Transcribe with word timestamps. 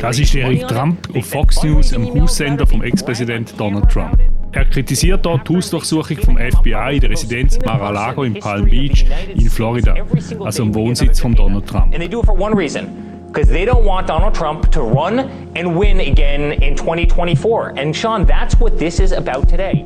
Das 0.00 0.18
ist 0.18 0.34
Eric 0.34 0.66
Trump 0.68 1.08
auf 1.14 1.26
Fox 1.26 1.62
News, 1.62 1.92
einem 1.92 2.18
Haussender 2.18 2.66
vom 2.66 2.82
Ex-Präsident 2.82 3.52
Donald 3.60 3.90
Trump. 3.90 4.18
Er 4.52 4.64
kritisiert 4.64 5.26
dort 5.26 5.46
die 5.46 5.54
Hausdurchsuchung 5.54 6.16
vom 6.16 6.38
FBI 6.38 6.94
in 6.94 7.00
der 7.00 7.10
Residenz 7.10 7.58
Mar-a-Lago 7.62 8.22
in 8.22 8.38
Palm 8.40 8.64
Beach 8.64 9.04
in 9.34 9.50
Florida, 9.50 9.94
also 10.40 10.62
im 10.62 10.74
Wohnsitz 10.74 11.20
von 11.20 11.34
Donald 11.34 11.66
Trump. 11.66 11.92
And 11.92 11.98
they 11.98 12.08
do 12.08 12.20
it 12.20 12.26
for 12.26 12.40
one 12.40 12.56
reason. 12.56 12.86
Because 13.30 13.50
they 13.50 13.66
don't 13.66 13.84
want 13.84 14.08
Donald 14.08 14.34
Trump 14.34 14.72
to 14.72 14.80
run 14.80 15.28
and 15.56 15.76
win 15.78 16.00
again 16.00 16.52
in 16.52 16.74
2024. 16.74 17.74
And 17.76 17.94
Sean, 17.94 18.26
that's 18.26 18.58
what 18.58 18.78
this 18.78 18.98
is 18.98 19.12
about 19.12 19.46
today. 19.46 19.84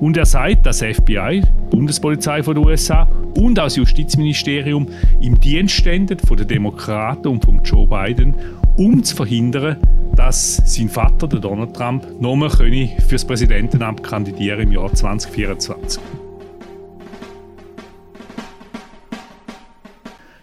Und 0.00 0.16
er 0.16 0.24
sagt, 0.24 0.64
dass 0.64 0.82
FBI, 0.82 1.42
Bundespolizei 1.72 2.42
von 2.42 2.54
den 2.54 2.66
USA 2.66 3.08
und 3.34 3.54
das 3.54 3.76
Justizministerium 3.76 4.86
im 5.22 5.40
Dienst 5.40 5.74
stehen 5.74 6.06
von 6.18 6.36
den 6.36 6.46
Demokraten 6.46 7.28
und 7.28 7.42
von 7.42 7.62
Joe 7.64 7.86
Biden, 7.86 8.34
um 8.76 9.02
zu 9.02 9.16
verhindern, 9.16 9.78
dass 10.14 10.56
sein 10.66 10.90
Vater, 10.90 11.26
der 11.26 11.40
Donald 11.40 11.74
Trump, 11.74 12.20
nochmal 12.20 12.50
für 12.50 12.90
das 13.10 13.24
Präsidentenamt 13.24 14.02
kandidieren 14.02 14.60
im 14.60 14.72
Jahr 14.72 14.92
2024. 14.92 16.02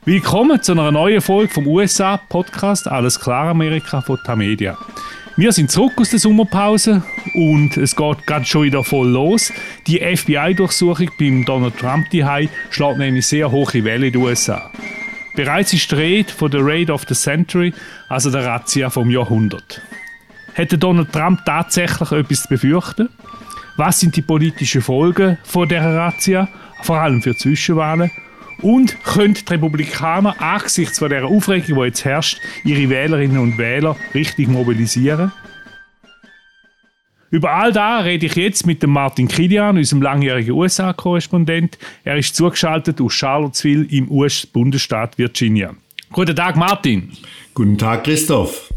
Willkommen 0.06 0.60
zu 0.64 0.72
einer 0.72 0.92
neuen 0.92 1.22
Folge 1.22 1.54
vom 1.54 1.68
USA-Podcast 1.68 2.88
Alles 2.88 3.20
klar 3.20 3.50
Amerika 3.50 4.02
von 4.02 4.18
Tamedia. 4.26 4.76
Wir 5.38 5.52
sind 5.52 5.72
zurück 5.72 5.94
aus 5.98 6.10
der 6.10 6.20
Sommerpause 6.20 7.04
und 7.34 7.78
es 7.78 7.96
geht 7.96 8.28
gerade 8.28 8.46
schon 8.46 8.64
wieder 8.64 8.84
voll 8.84 9.08
los. 9.08 9.54
Die 9.88 10.00
FBI-Durchsuchung 10.00 11.10
beim 11.18 11.46
Donald 11.46 11.78
Trump 11.78 12.10
die 12.10 12.26
schlägt 12.70 12.98
nämlich 12.98 13.28
sehr 13.28 13.52
hohe 13.52 13.84
Welle 13.84 14.08
in 14.08 14.14
den 14.14 14.22
USA. 14.22 14.70
Bereits 15.36 15.72
ist 15.74 15.92
die 15.92 15.96
Rede 15.96 16.34
von 16.34 16.52
der 16.52 16.66
Raid 16.66 16.90
of 16.90 17.06
the 17.08 17.16
Century, 17.16 17.74
also 18.10 18.30
der 18.30 18.46
Razzia 18.46 18.90
vom 18.90 19.10
Jahrhundert. 19.10 19.82
Hätte 20.54 20.78
Donald 20.78 21.14
Trump 21.14 21.46
tatsächlich 21.46 22.12
etwas 22.12 22.44
zu 22.44 22.50
befürchten? 22.50 23.10
Was 23.78 24.02
sind 24.02 24.16
die 24.18 24.22
politischen 24.22 24.82
Folgen 24.82 25.38
von 25.44 25.70
der 25.70 25.84
Razzia, 25.84 26.50
vor 26.82 26.98
allem 26.98 27.22
für 27.22 27.36
Zwischenwahlen? 27.36 28.12
Und 28.62 29.02
können 29.04 29.36
die 29.36 29.46
Republikaner 29.50 30.42
angesichts 30.42 31.00
von 31.00 31.10
der 31.10 31.26
Aufregung, 31.26 31.78
die 31.78 31.86
jetzt 31.86 32.04
herrscht, 32.04 32.40
ihre 32.64 32.90
Wählerinnen 32.90 33.38
und 33.38 33.58
Wähler 33.58 33.96
richtig 34.14 34.48
mobilisieren? 34.48 35.32
Über 37.32 37.52
all 37.52 37.72
das 37.72 38.06
rede 38.06 38.26
ich 38.26 38.36
jetzt 38.36 38.66
mit 38.66 38.82
dem 38.82 38.90
Martin 38.90 39.28
Kilian, 39.28 39.78
unserem 39.78 40.02
langjährigen 40.02 40.54
USA-Korrespondent. 40.54 41.78
Er 42.04 42.18
ist 42.18 42.36
zugeschaltet 42.36 43.00
aus 43.00 43.14
Charlottesville 43.14 43.86
im 43.86 44.10
US-Bundesstaat 44.10 45.18
Virginia. 45.18 45.76
Guten 46.12 46.36
Tag, 46.36 46.56
Martin. 46.56 47.12
Guten 47.54 47.78
Tag, 47.78 48.04
Christoph. 48.04 48.74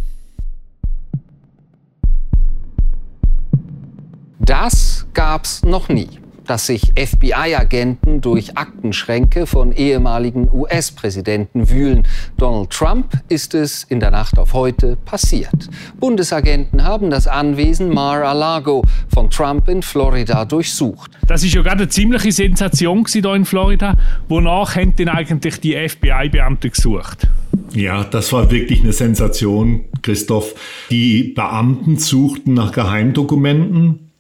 Das 4.39 5.07
gab's 5.15 5.63
noch 5.63 5.89
nie 5.89 6.22
dass 6.47 6.67
sich 6.67 6.93
FBI-Agenten 6.97 8.21
durch 8.21 8.57
Aktenschränke 8.57 9.47
von 9.47 9.73
ehemaligen 9.73 10.49
US-Präsidenten 10.53 11.69
wühlen. 11.71 12.07
Donald 12.37 12.71
Trump 12.71 13.13
ist 13.29 13.55
es 13.55 13.85
in 13.85 14.01
der 14.01 14.11
Nacht 14.11 14.39
auf 14.39 14.53
heute 14.53 14.97
passiert. 15.05 15.69
Bundesagenten 15.99 16.85
haben 16.85 17.11
das 17.11 17.27
Anwesen 17.27 17.89
Mar-a-Lago 17.89 18.83
von 19.13 19.31
Trump 19.31 19.69
in 19.69 19.83
Florida 19.83 20.45
durchsucht. 20.45 21.11
Das 21.27 21.43
ist 21.45 21.55
ja 21.55 21.63
gerade 21.63 21.83
eine 21.83 21.89
ziemliche 21.89 22.33
Sensation 22.33 23.07
hier 23.07 23.35
in 23.35 23.45
Florida. 23.45 23.97
Wonach 24.29 24.77
haben 24.77 24.95
denn 24.97 25.09
eigentlich 25.09 25.61
die 25.61 25.75
FBI-Beamten 25.75 26.71
gesucht? 26.71 27.29
Ja, 27.75 28.05
das 28.05 28.33
war 28.33 28.51
wirklich 28.51 28.81
eine 28.83 28.93
Sensation, 28.93 29.85
Christoph. 30.03 30.55
Die 30.91 31.33
Beamten 31.35 31.97
suchten 31.97 32.55
nach 32.55 32.73
Geheimdokumenten 32.73 34.12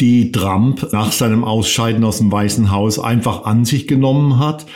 die 0.00 0.32
Trump 0.32 0.92
nach 0.92 1.12
seinem 1.12 1.44
Ausscheiden 1.44 2.04
aus 2.04 2.18
dem 2.18 2.32
Weißen 2.32 2.70
Haus 2.70 2.98
einfach 2.98 3.44
an 3.44 3.64
sich 3.64 3.86
genommen 3.86 4.38
hat. 4.38 4.66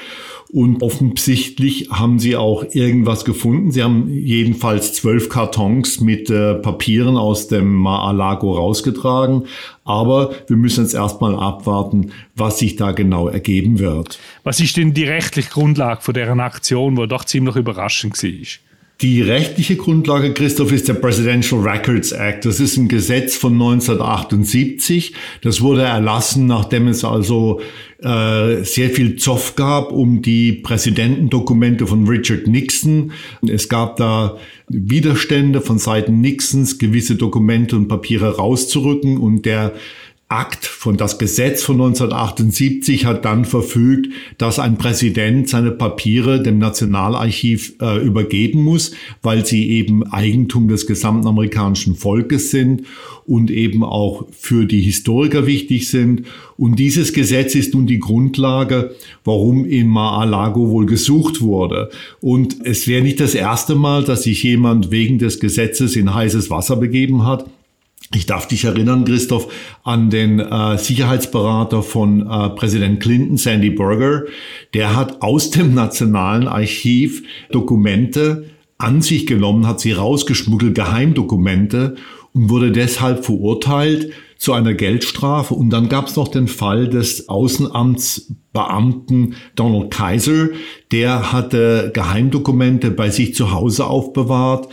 Und 0.52 0.84
offensichtlich 0.84 1.88
haben 1.90 2.20
sie 2.20 2.36
auch 2.36 2.64
irgendwas 2.74 3.24
gefunden. 3.24 3.72
Sie 3.72 3.82
haben 3.82 4.08
jedenfalls 4.08 4.92
zwölf 4.92 5.28
Kartons 5.28 6.00
mit 6.00 6.30
äh, 6.30 6.54
Papieren 6.54 7.16
aus 7.16 7.48
dem 7.48 7.74
Mar-a-Lago 7.74 8.52
rausgetragen. 8.52 9.46
Aber 9.84 10.32
wir 10.46 10.56
müssen 10.56 10.84
jetzt 10.84 10.94
erstmal 10.94 11.34
abwarten, 11.34 12.12
was 12.36 12.60
sich 12.60 12.76
da 12.76 12.92
genau 12.92 13.26
ergeben 13.26 13.80
wird. 13.80 14.20
Was 14.44 14.60
ist 14.60 14.76
denn 14.76 14.94
die 14.94 15.02
rechtliche 15.02 15.50
Grundlage 15.50 16.02
von 16.02 16.14
deren 16.14 16.38
Aktion, 16.38 16.96
wo 16.96 17.06
doch 17.06 17.24
ziemlich 17.24 17.56
überraschend 17.56 18.22
war? 18.22 18.73
Die 19.00 19.22
rechtliche 19.22 19.74
Grundlage, 19.76 20.32
Christoph, 20.32 20.70
ist 20.70 20.86
der 20.86 20.94
Presidential 20.94 21.60
Records 21.60 22.12
Act. 22.12 22.44
Das 22.44 22.60
ist 22.60 22.76
ein 22.76 22.86
Gesetz 22.86 23.34
von 23.34 23.54
1978. 23.54 25.12
Das 25.42 25.60
wurde 25.60 25.82
erlassen, 25.82 26.46
nachdem 26.46 26.86
es 26.86 27.04
also 27.04 27.60
äh, 28.00 28.62
sehr 28.62 28.90
viel 28.90 29.16
Zoff 29.16 29.56
gab 29.56 29.90
um 29.90 30.22
die 30.22 30.52
Präsidentendokumente 30.52 31.88
von 31.88 32.06
Richard 32.06 32.46
Nixon. 32.46 33.10
Es 33.46 33.68
gab 33.68 33.96
da 33.96 34.36
Widerstände 34.68 35.60
von 35.60 35.78
Seiten 35.78 36.20
Nixons, 36.20 36.78
gewisse 36.78 37.16
Dokumente 37.16 37.74
und 37.74 37.88
Papiere 37.88 38.36
rauszurücken 38.36 39.18
und 39.18 39.44
der 39.44 39.72
Akt 40.28 40.64
von 40.64 40.96
das 40.96 41.18
Gesetz 41.18 41.62
von 41.62 41.76
1978 41.76 43.04
hat 43.04 43.26
dann 43.26 43.44
verfügt, 43.44 44.08
dass 44.38 44.58
ein 44.58 44.78
Präsident 44.78 45.48
seine 45.50 45.70
Papiere 45.70 46.42
dem 46.42 46.58
Nationalarchiv 46.58 47.74
äh, 47.80 48.04
übergeben 48.04 48.62
muss, 48.64 48.92
weil 49.22 49.44
sie 49.44 49.68
eben 49.70 50.02
Eigentum 50.02 50.66
des 50.68 50.86
gesamten 50.86 51.28
amerikanischen 51.28 51.94
Volkes 51.94 52.50
sind 52.50 52.84
und 53.26 53.50
eben 53.50 53.84
auch 53.84 54.26
für 54.32 54.64
die 54.64 54.80
Historiker 54.80 55.46
wichtig 55.46 55.88
sind. 55.88 56.22
Und 56.56 56.78
dieses 56.78 57.12
Gesetz 57.12 57.54
ist 57.54 57.74
nun 57.74 57.86
die 57.86 58.00
Grundlage, 58.00 58.94
warum 59.24 59.66
in 59.66 59.88
Mar-a-Lago 59.88 60.70
wohl 60.70 60.86
gesucht 60.86 61.42
wurde. 61.42 61.90
Und 62.20 62.64
es 62.64 62.88
wäre 62.88 63.02
nicht 63.02 63.20
das 63.20 63.34
erste 63.34 63.74
Mal, 63.74 64.04
dass 64.04 64.22
sich 64.22 64.42
jemand 64.42 64.90
wegen 64.90 65.18
des 65.18 65.38
Gesetzes 65.38 65.96
in 65.96 66.14
heißes 66.14 66.48
Wasser 66.50 66.76
begeben 66.76 67.26
hat. 67.26 67.46
Ich 68.12 68.26
darf 68.26 68.46
dich 68.46 68.64
erinnern, 68.64 69.04
Christoph, 69.04 69.52
an 69.82 70.10
den 70.10 70.38
äh, 70.38 70.78
Sicherheitsberater 70.78 71.82
von 71.82 72.20
äh, 72.20 72.50
Präsident 72.50 73.00
Clinton, 73.00 73.36
Sandy 73.36 73.70
Berger. 73.70 74.24
Der 74.72 74.94
hat 74.94 75.22
aus 75.22 75.50
dem 75.50 75.74
Nationalen 75.74 76.46
Archiv 76.46 77.24
Dokumente 77.50 78.44
an 78.78 79.02
sich 79.02 79.26
genommen, 79.26 79.66
hat 79.66 79.80
sie 79.80 79.92
rausgeschmuggelt, 79.92 80.74
Geheimdokumente 80.74 81.96
und 82.32 82.50
wurde 82.50 82.72
deshalb 82.72 83.24
verurteilt 83.24 84.12
zu 84.36 84.52
einer 84.52 84.74
Geldstrafe. 84.74 85.54
Und 85.54 85.70
dann 85.70 85.88
gab 85.88 86.08
es 86.08 86.16
noch 86.16 86.28
den 86.28 86.48
Fall 86.48 86.88
des 86.88 87.28
Außenamtsbeamten 87.28 89.36
Donald 89.56 89.90
Kaiser. 89.90 90.48
Der 90.92 91.32
hatte 91.32 91.90
Geheimdokumente 91.94 92.90
bei 92.90 93.08
sich 93.10 93.34
zu 93.34 93.52
Hause 93.52 93.86
aufbewahrt 93.86 94.68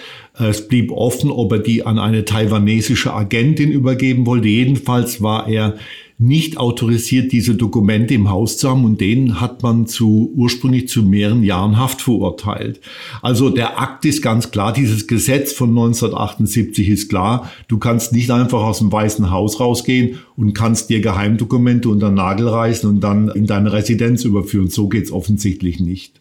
es 0.49 0.67
blieb 0.67 0.91
offen, 0.91 1.31
ob 1.31 1.51
er 1.51 1.59
die 1.59 1.85
an 1.85 1.99
eine 1.99 2.25
taiwanesische 2.25 3.13
Agentin 3.13 3.71
übergeben 3.71 4.25
wollte. 4.25 4.47
Jedenfalls 4.47 5.21
war 5.21 5.47
er 5.47 5.75
nicht 6.21 6.57
autorisiert, 6.57 7.31
diese 7.31 7.55
Dokumente 7.55 8.13
im 8.13 8.29
Haus 8.29 8.57
zu 8.57 8.69
haben 8.69 8.85
und 8.85 9.01
den 9.01 9.41
hat 9.41 9.63
man 9.63 9.87
zu 9.87 10.31
ursprünglich 10.35 10.87
zu 10.87 11.01
mehreren 11.01 11.41
Jahren 11.41 11.77
Haft 11.77 12.03
verurteilt. 12.03 12.79
Also 13.23 13.49
der 13.49 13.81
Akt 13.81 14.05
ist 14.05 14.21
ganz 14.21 14.51
klar, 14.51 14.71
dieses 14.71 15.07
Gesetz 15.07 15.51
von 15.51 15.69
1978 15.69 16.89
ist 16.89 17.09
klar. 17.09 17.51
Du 17.67 17.79
kannst 17.79 18.13
nicht 18.13 18.29
einfach 18.29 18.61
aus 18.61 18.77
dem 18.77 18.91
Weißen 18.91 19.31
Haus 19.31 19.59
rausgehen 19.59 20.19
und 20.37 20.53
kannst 20.53 20.91
dir 20.91 21.01
Geheimdokumente 21.01 21.89
unter 21.89 22.11
den 22.11 22.15
Nagel 22.15 22.47
reißen 22.47 22.87
und 22.87 22.99
dann 22.99 23.29
in 23.29 23.47
deine 23.47 23.73
Residenz 23.73 24.23
überführen. 24.23 24.69
So 24.69 24.89
geht's 24.89 25.11
offensichtlich 25.11 25.79
nicht. 25.79 26.20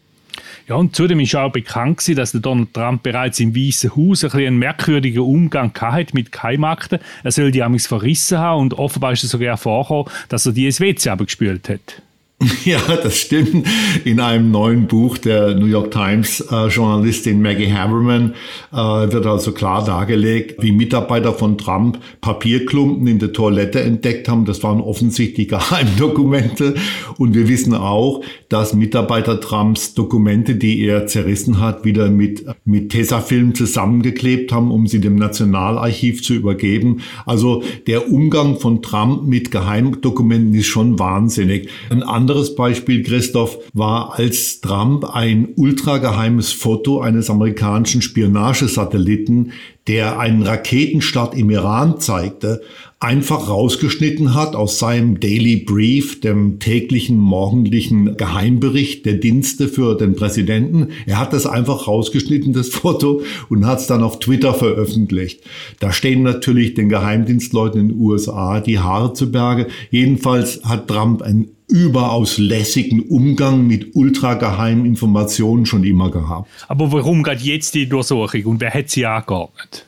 Ja, 0.71 0.77
und 0.77 0.95
zudem 0.95 1.19
ist 1.19 1.35
auch 1.35 1.51
bekannt 1.51 1.97
gewesen, 1.97 2.15
dass 2.15 2.31
der 2.31 2.39
Donald 2.39 2.73
Trump 2.73 3.03
bereits 3.03 3.41
im 3.41 3.53
Weißen 3.53 3.93
Haus 3.93 4.23
ein 4.23 4.31
einen 4.33 4.57
merkwürdigen 4.57 5.21
Umgang 5.21 5.73
hatte 5.77 6.15
mit 6.15 6.31
Keimakten. 6.31 6.99
Er 7.25 7.31
soll 7.33 7.51
die 7.51 7.61
amigs 7.61 7.87
verrissen 7.87 8.37
haben 8.37 8.61
und 8.61 8.75
offenbar 8.75 9.11
ist 9.11 9.25
es 9.25 9.31
sogar 9.31 9.57
vorgekommen, 9.57 10.05
dass 10.29 10.45
er 10.45 10.53
die 10.53 10.67
ins 10.67 10.79
WC 10.79 11.09
abgespült 11.09 11.67
hat. 11.67 12.01
Ja, 12.65 12.79
das 13.01 13.17
stimmt. 13.17 13.67
In 14.03 14.19
einem 14.19 14.51
neuen 14.51 14.87
Buch 14.87 15.17
der 15.17 15.55
New 15.55 15.65
York 15.65 15.91
Times 15.91 16.41
äh, 16.51 16.67
Journalistin 16.67 17.41
Maggie 17.41 17.71
Haberman 17.71 18.33
äh, 18.71 18.75
wird 18.75 19.25
also 19.25 19.51
klar 19.51 19.83
dargelegt, 19.83 20.61
wie 20.61 20.71
Mitarbeiter 20.71 21.33
von 21.33 21.57
Trump 21.57 21.99
Papierklumpen 22.21 23.07
in 23.07 23.19
der 23.19 23.33
Toilette 23.33 23.81
entdeckt 23.81 24.27
haben. 24.27 24.45
Das 24.45 24.63
waren 24.63 24.81
offensichtlich 24.81 25.47
Geheimdokumente. 25.49 26.75
Und 27.17 27.35
wir 27.35 27.47
wissen 27.47 27.73
auch, 27.73 28.23
dass 28.49 28.73
Mitarbeiter 28.73 29.39
Trumps 29.39 29.93
Dokumente, 29.93 30.55
die 30.55 30.81
er 30.83 31.07
zerrissen 31.07 31.59
hat, 31.59 31.85
wieder 31.85 32.09
mit, 32.09 32.45
mit 32.65 32.91
Tesafilm 32.91 33.55
zusammengeklebt 33.55 34.51
haben, 34.51 34.71
um 34.71 34.87
sie 34.87 34.99
dem 34.99 35.15
Nationalarchiv 35.15 36.23
zu 36.23 36.33
übergeben. 36.33 37.01
Also 37.25 37.63
der 37.87 38.11
Umgang 38.11 38.59
von 38.59 38.81
Trump 38.81 39.23
mit 39.27 39.51
Geheimdokumenten 39.51 40.53
ist 40.55 40.67
schon 40.67 40.99
wahnsinnig. 40.99 41.69
Ein 41.89 42.03
anderes 42.31 42.55
Beispiel, 42.55 43.03
Christoph, 43.03 43.57
war, 43.73 44.17
als 44.17 44.61
Trump 44.61 45.03
ein 45.03 45.49
ultrageheimes 45.57 46.53
Foto 46.53 47.01
eines 47.01 47.29
amerikanischen 47.29 48.01
Spionagesatelliten, 48.01 49.51
der 49.87 50.17
einen 50.17 50.43
Raketenstart 50.43 51.35
im 51.35 51.49
Iran 51.49 51.99
zeigte, 51.99 52.61
einfach 53.01 53.49
rausgeschnitten 53.49 54.35
hat 54.35 54.55
aus 54.55 54.79
seinem 54.79 55.19
Daily 55.19 55.57
Brief, 55.57 56.21
dem 56.21 56.59
täglichen 56.59 57.17
morgendlichen 57.17 58.15
Geheimbericht 58.15 59.05
der 59.05 59.15
Dienste 59.15 59.67
für 59.67 59.97
den 59.97 60.15
Präsidenten. 60.15 60.89
Er 61.07 61.19
hat 61.19 61.33
das 61.33 61.45
einfach 61.45 61.87
rausgeschnitten, 61.87 62.53
das 62.53 62.69
Foto, 62.69 63.23
und 63.49 63.65
hat 63.65 63.79
es 63.79 63.87
dann 63.87 64.03
auf 64.03 64.19
Twitter 64.19 64.53
veröffentlicht. 64.53 65.41
Da 65.79 65.91
stehen 65.91 66.23
natürlich 66.23 66.75
den 66.75 66.87
Geheimdienstleuten 66.87 67.81
in 67.81 67.87
den 67.89 67.99
USA 67.99 68.61
die 68.61 68.79
Haare 68.79 69.13
zu 69.13 69.31
Berge. 69.31 69.67
Jedenfalls 69.89 70.61
hat 70.63 70.87
Trump 70.87 71.23
einen 71.23 71.49
überaus 71.71 72.37
lässigen 72.37 73.01
Umgang 73.01 73.65
mit 73.65 73.95
ultrageheimen 73.95 74.85
Informationen 74.85 75.65
schon 75.65 75.83
immer 75.83 76.11
gehabt. 76.11 76.49
Aber 76.67 76.91
warum 76.91 77.23
gerade 77.23 77.41
jetzt 77.41 77.73
die 77.73 77.87
Durchsuchung 77.87 78.45
und 78.45 78.61
wer 78.61 78.73
hat 78.73 78.89
sie 78.89 79.05
angeordnet? 79.05 79.85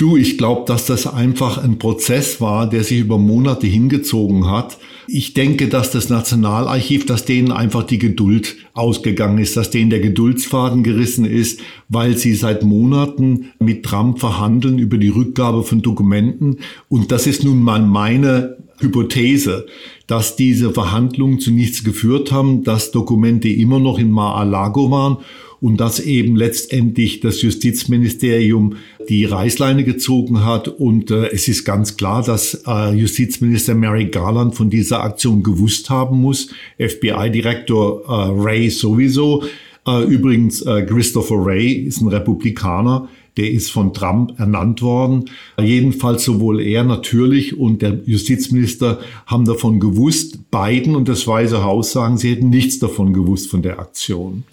Du, 0.00 0.16
ich 0.16 0.38
glaube, 0.38 0.62
dass 0.66 0.86
das 0.86 1.06
einfach 1.06 1.62
ein 1.62 1.78
Prozess 1.78 2.40
war, 2.40 2.66
der 2.66 2.84
sich 2.84 3.00
über 3.00 3.18
Monate 3.18 3.66
hingezogen 3.66 4.50
hat. 4.50 4.78
Ich 5.06 5.34
denke, 5.34 5.68
dass 5.68 5.90
das 5.90 6.08
Nationalarchiv, 6.08 7.04
dass 7.04 7.26
denen 7.26 7.52
einfach 7.52 7.82
die 7.82 7.98
Geduld 7.98 8.56
ausgegangen 8.72 9.36
ist, 9.36 9.58
dass 9.58 9.68
denen 9.68 9.90
der 9.90 10.00
Geduldsfaden 10.00 10.84
gerissen 10.84 11.26
ist, 11.26 11.60
weil 11.90 12.16
sie 12.16 12.34
seit 12.34 12.62
Monaten 12.62 13.50
mit 13.58 13.84
Trump 13.84 14.20
verhandeln 14.20 14.78
über 14.78 14.96
die 14.96 15.10
Rückgabe 15.10 15.64
von 15.64 15.82
Dokumenten. 15.82 16.60
Und 16.88 17.12
das 17.12 17.26
ist 17.26 17.44
nun 17.44 17.62
mal 17.62 17.82
meine 17.82 18.56
Hypothese, 18.80 19.66
dass 20.06 20.36
diese 20.36 20.72
Verhandlungen 20.72 21.38
zu 21.40 21.50
nichts 21.50 21.84
geführt 21.84 22.32
haben, 22.32 22.64
dass 22.64 22.90
Dokumente 22.90 23.48
immer 23.48 23.78
noch 23.78 23.98
in 23.98 24.10
Mar-a-Lago 24.10 24.90
waren 24.90 25.18
und 25.60 25.78
dass 25.78 26.00
eben 26.00 26.36
letztendlich 26.36 27.20
das 27.20 27.42
Justizministerium 27.42 28.76
die 29.08 29.26
Reißleine 29.26 29.84
gezogen 29.84 30.44
hat. 30.44 30.68
Und 30.68 31.10
äh, 31.10 31.28
es 31.28 31.48
ist 31.48 31.64
ganz 31.64 31.96
klar, 31.96 32.22
dass 32.22 32.62
äh, 32.66 32.94
Justizminister 32.94 33.74
Mary 33.74 34.06
Garland 34.06 34.54
von 34.54 34.70
dieser 34.70 35.02
Aktion 35.02 35.42
gewusst 35.42 35.90
haben 35.90 36.20
muss. 36.20 36.48
FBI-Direktor 36.78 38.04
äh, 38.08 38.42
Ray 38.42 38.70
sowieso. 38.70 39.44
Äh, 39.86 40.04
übrigens, 40.04 40.62
äh, 40.62 40.82
Christopher 40.86 41.36
Ray 41.38 41.72
ist 41.72 42.00
ein 42.00 42.08
Republikaner. 42.08 43.08
Der 43.40 43.50
ist 43.50 43.72
von 43.72 43.94
Trump 43.94 44.38
ernannt 44.38 44.82
worden. 44.82 45.30
Jedenfalls 45.58 46.24
sowohl 46.24 46.60
er 46.60 46.84
natürlich 46.84 47.56
und 47.56 47.80
der 47.80 48.00
Justizminister 48.04 48.98
haben 49.26 49.46
davon 49.46 49.80
gewusst. 49.80 50.50
Biden 50.50 50.94
und 50.94 51.08
das 51.08 51.26
Weiße 51.26 51.64
Haus 51.64 51.92
sagen, 51.92 52.18
sie 52.18 52.32
hätten 52.32 52.50
nichts 52.50 52.80
davon 52.80 53.14
gewusst 53.14 53.50
von 53.50 53.62
der 53.62 53.78
Aktion. 53.78 54.44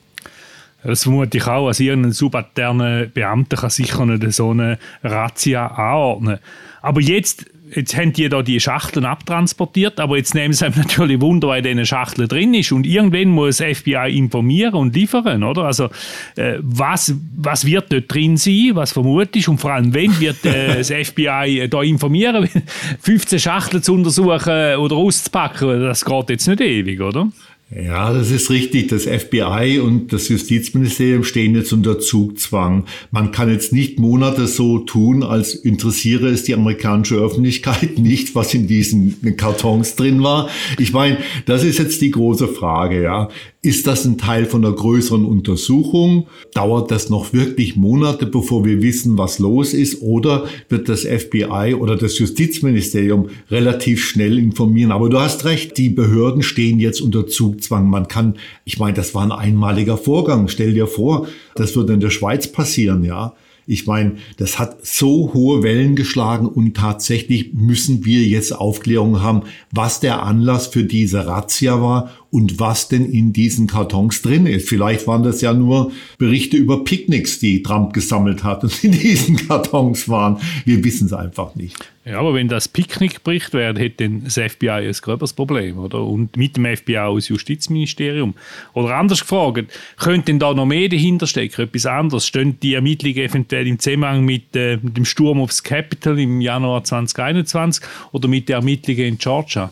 Das 0.83 1.03
vermute 1.03 1.37
ich 1.37 1.47
auch. 1.47 1.67
Also 1.67 1.83
irgendein 1.83 2.13
subalterner 2.13 3.07
Beamter 3.07 3.57
kann 3.57 3.71
sicher 3.71 4.05
nicht 4.05 4.31
so 4.31 4.51
eine 4.51 4.79
Razzia 5.03 5.67
anordnen. 5.67 6.37
Aber 6.81 7.01
jetzt, 7.01 7.45
jetzt 7.75 7.95
haben 7.97 8.13
die 8.13 8.29
da 8.29 8.41
die 8.41 8.59
Schachteln 8.59 9.05
abtransportiert, 9.05 9.99
aber 9.99 10.17
jetzt 10.17 10.35
nehmen 10.35 10.53
sie 10.53 10.65
einem 10.65 10.75
natürlich 10.77 11.21
Wunder, 11.21 11.49
was 11.49 11.57
in 11.57 11.63
diesen 11.63 11.85
Schachteln 11.85 12.27
drin 12.27 12.53
ist. 12.53 12.71
Und 12.71 12.85
irgendwann 12.85 13.29
muss 13.29 13.57
das 13.57 13.77
FBI 13.79 14.17
informieren 14.17 14.75
und 14.75 14.95
liefern, 14.95 15.43
oder? 15.43 15.63
Also, 15.63 15.89
äh, 16.35 16.57
was, 16.59 17.13
was 17.35 17.65
wird 17.65 17.91
dort 17.91 18.13
drin 18.13 18.37
sein? 18.37 18.71
Was 18.73 18.91
vermutest 18.91 19.47
Und 19.47 19.59
vor 19.59 19.71
allem, 19.73 19.93
wenn 19.93 20.19
wird 20.19 20.45
äh, 20.45 20.77
das 20.77 20.91
FBI 20.91 21.61
äh, 21.61 21.67
da 21.67 21.81
informieren? 21.81 22.49
15 23.01 23.39
Schachteln 23.39 23.83
zu 23.83 23.93
untersuchen 23.93 24.75
oder 24.77 24.95
auszupacken, 24.95 25.81
das 25.81 26.05
geht 26.05 26.29
jetzt 26.29 26.47
nicht 26.47 26.61
ewig, 26.61 27.01
oder? 27.01 27.27
Ja, 27.69 28.13
das 28.13 28.31
ist 28.31 28.49
richtig. 28.49 28.87
Das 28.87 29.03
FBI 29.03 29.79
und 29.83 30.13
das 30.13 30.29
Justizministerium 30.29 31.25
stehen 31.25 31.53
jetzt 31.53 31.73
unter 31.73 31.99
Zugzwang. 31.99 32.85
Man 33.11 33.31
kann 33.31 33.51
jetzt 33.51 33.73
nicht 33.73 33.99
Monate 33.99 34.47
so 34.47 34.79
tun, 34.79 35.21
als 35.21 35.53
interessiere 35.53 36.29
es 36.29 36.43
die 36.43 36.53
amerikanische 36.53 37.15
Öffentlichkeit 37.15 37.97
nicht, 37.97 38.35
was 38.35 38.53
in 38.53 38.67
diesen 38.67 39.35
Kartons 39.35 39.95
drin 39.95 40.23
war. 40.23 40.49
Ich 40.77 40.93
meine, 40.93 41.17
das 41.45 41.65
ist 41.65 41.79
jetzt 41.79 42.01
die 42.01 42.11
große 42.11 42.47
Frage, 42.47 43.01
ja. 43.01 43.27
Ist 43.63 43.87
das 43.87 44.05
ein 44.05 44.19
Teil 44.19 44.45
von 44.45 44.63
einer 44.63 44.75
größeren 44.75 45.25
Untersuchung? 45.25 46.27
Dauert 46.53 46.91
das 46.91 47.09
noch 47.09 47.33
wirklich 47.33 47.75
Monate, 47.75 48.27
bevor 48.27 48.63
wir 48.63 48.83
wissen, 48.83 49.17
was 49.17 49.39
los 49.39 49.73
ist? 49.73 50.01
Oder 50.03 50.45
wird 50.69 50.87
das 50.87 51.01
FBI 51.01 51.73
oder 51.73 51.95
das 51.95 52.19
Justizministerium 52.19 53.29
relativ 53.49 54.05
schnell 54.05 54.37
informieren? 54.37 54.91
Aber 54.91 55.09
du 55.09 55.19
hast 55.19 55.43
recht, 55.45 55.75
die 55.77 55.89
Behörden 55.89 56.43
stehen 56.43 56.79
jetzt 56.79 57.01
unter 57.01 57.25
Zugzwang. 57.25 57.89
Man 57.89 58.07
kann, 58.07 58.35
ich 58.63 58.77
meine, 58.77 58.93
das 58.93 59.15
war 59.15 59.23
ein 59.23 59.31
einmaliger 59.31 59.97
Vorgang. 59.97 60.49
Stell 60.49 60.75
dir 60.75 60.87
vor, 60.87 61.27
das 61.55 61.75
würde 61.75 61.93
in 61.93 61.99
der 61.99 62.11
Schweiz 62.11 62.51
passieren, 62.51 63.03
ja. 63.03 63.33
Ich 63.69 63.85
meine, 63.85 64.15
das 64.37 64.59
hat 64.59 64.85
so 64.85 65.33
hohe 65.33 65.61
Wellen 65.61 65.97
geschlagen 65.97 66.47
und 66.47 66.77
tatsächlich 66.77 67.53
müssen 67.53 68.05
wir 68.05 68.21
jetzt 68.21 68.55
Aufklärung 68.55 69.21
haben, 69.21 69.41
was 69.71 69.99
der 69.99 70.23
Anlass 70.23 70.67
für 70.67 70.85
diese 70.85 71.27
Razzia 71.27 71.81
war 71.81 72.11
und 72.31 72.59
was 72.59 72.87
denn 72.87 73.05
in 73.09 73.33
diesen 73.33 73.67
Kartons 73.67 74.21
drin 74.21 74.45
ist. 74.45 74.67
Vielleicht 74.67 75.07
waren 75.07 75.23
das 75.23 75.41
ja 75.41 75.53
nur 75.53 75.91
Berichte 76.17 76.57
über 76.57 76.83
Picknicks, 76.83 77.39
die 77.39 77.63
Trump 77.63 77.93
gesammelt 77.93 78.43
hat 78.43 78.63
und 78.63 78.83
in 78.83 78.91
diesen 78.91 79.35
Kartons 79.47 80.09
waren. 80.09 80.37
Wir 80.65 80.83
wissen 80.83 81.07
es 81.07 81.13
einfach 81.13 81.55
nicht. 81.55 81.77
Ja, 82.07 82.19
aber 82.19 82.33
wenn 82.33 82.47
das 82.47 82.69
Picknickbericht 82.69 83.53
wäre, 83.53 83.77
hätte 83.77 84.09
das 84.09 84.35
FBI 84.35 84.69
ein 84.69 84.91
gröberes 84.93 85.33
Problem, 85.33 85.77
oder? 85.77 86.01
Und 86.01 86.37
mit 86.37 86.55
dem 86.55 86.65
FBI 86.65 86.99
auch 86.99 87.15
das 87.15 87.27
Justizministerium. 87.27 88.33
Oder 88.73 88.95
anders 88.95 89.19
gefragt, 89.19 89.73
könnte 89.97 90.27
denn 90.27 90.39
da 90.39 90.53
noch 90.53 90.65
mehr 90.65 90.87
dahinter 90.87 91.27
stecken, 91.27 91.63
etwas 91.63 91.85
anderes? 91.85 92.25
Stehen 92.25 92.57
die 92.61 92.75
Ermittlungen 92.75 93.17
eventuell 93.17 93.67
im 93.67 93.77
Zusammenhang 93.77 94.23
mit, 94.23 94.55
äh, 94.55 94.77
dem 94.77 95.03
Sturm 95.03 95.41
aufs 95.41 95.61
Capitol 95.61 96.17
im 96.17 96.39
Januar 96.39 96.85
2021 96.85 97.83
oder 98.13 98.29
mit 98.29 98.47
den 98.47 98.55
Ermittlungen 98.55 99.03
in 99.05 99.17
Georgia? 99.17 99.69